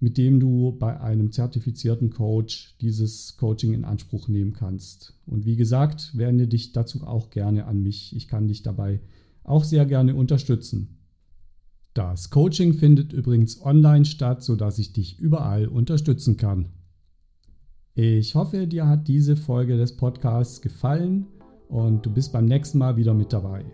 mit 0.00 0.16
dem 0.16 0.38
du 0.38 0.76
bei 0.78 1.00
einem 1.00 1.32
zertifizierten 1.32 2.10
Coach 2.10 2.76
dieses 2.80 3.36
Coaching 3.36 3.72
in 3.72 3.84
Anspruch 3.84 4.28
nehmen 4.28 4.52
kannst. 4.52 5.14
Und 5.26 5.44
wie 5.44 5.56
gesagt, 5.56 6.16
wende 6.16 6.46
dich 6.46 6.72
dazu 6.72 7.04
auch 7.04 7.30
gerne 7.30 7.66
an 7.66 7.82
mich. 7.82 8.14
Ich 8.14 8.28
kann 8.28 8.48
dich 8.48 8.62
dabei 8.62 9.00
auch 9.42 9.64
sehr 9.64 9.86
gerne 9.86 10.14
unterstützen. 10.14 10.98
Das 11.94 12.30
Coaching 12.30 12.74
findet 12.74 13.12
übrigens 13.12 13.60
online 13.60 14.04
statt, 14.04 14.44
sodass 14.44 14.78
ich 14.78 14.92
dich 14.92 15.18
überall 15.18 15.66
unterstützen 15.66 16.36
kann. 16.36 16.66
Ich 17.94 18.36
hoffe, 18.36 18.68
dir 18.68 18.86
hat 18.86 19.08
diese 19.08 19.36
Folge 19.36 19.76
des 19.76 19.96
Podcasts 19.96 20.60
gefallen 20.60 21.26
und 21.68 22.06
du 22.06 22.10
bist 22.10 22.32
beim 22.32 22.44
nächsten 22.44 22.78
Mal 22.78 22.96
wieder 22.96 23.14
mit 23.14 23.32
dabei. 23.32 23.64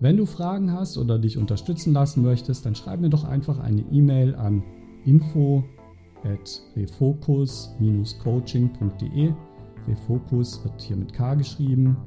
Wenn 0.00 0.18
du 0.18 0.26
Fragen 0.26 0.72
hast 0.72 0.98
oder 0.98 1.18
dich 1.18 1.38
unterstützen 1.38 1.94
lassen 1.94 2.22
möchtest, 2.22 2.66
dann 2.66 2.74
schreib 2.74 3.00
mir 3.00 3.08
doch 3.08 3.24
einfach 3.24 3.58
eine 3.58 3.80
E-Mail 3.90 4.34
an 4.34 4.62
info 5.04 5.64
at 6.24 6.60
refocus-coaching.de. 6.76 9.32
Refocus 9.86 10.64
wird 10.64 10.80
hier 10.80 10.96
mit 10.96 11.12
K 11.12 11.34
geschrieben 11.34 11.98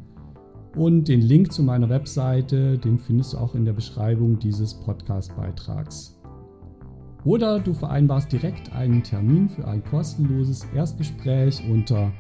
und 0.76 1.08
den 1.08 1.22
Link 1.22 1.52
zu 1.52 1.62
meiner 1.64 1.90
Webseite, 1.90 2.78
den 2.78 3.00
findest 3.00 3.34
du 3.34 3.40
auch 3.40 3.56
in 3.56 3.66
der 3.66 3.74
Beschreibung 3.74 4.38
dieses 4.38 4.76
Podcast-Beitrags. 4.76 6.14
Oder 7.24 7.60
du 7.60 7.74
vereinbarst 7.74 8.32
direkt 8.32 8.72
einen 8.74 9.02
Termin 9.02 9.50
für 9.50 9.68
ein 9.68 9.84
kostenloses 9.84 10.68
Erstgespräch 10.76 11.68
unter 11.70 12.14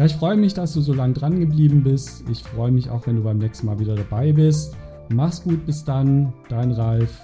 Ja, 0.00 0.06
ich 0.06 0.14
freue 0.14 0.34
mich, 0.34 0.54
dass 0.54 0.72
du 0.72 0.80
so 0.80 0.94
lange 0.94 1.12
dran 1.12 1.40
geblieben 1.40 1.82
bist. 1.82 2.24
Ich 2.30 2.42
freue 2.42 2.70
mich 2.70 2.88
auch, 2.88 3.06
wenn 3.06 3.16
du 3.16 3.22
beim 3.22 3.36
nächsten 3.36 3.66
Mal 3.66 3.78
wieder 3.80 3.96
dabei 3.96 4.32
bist. 4.32 4.74
Mach's 5.10 5.42
gut, 5.42 5.66
bis 5.66 5.84
dann, 5.84 6.32
dein 6.48 6.72
Ralf. 6.72 7.20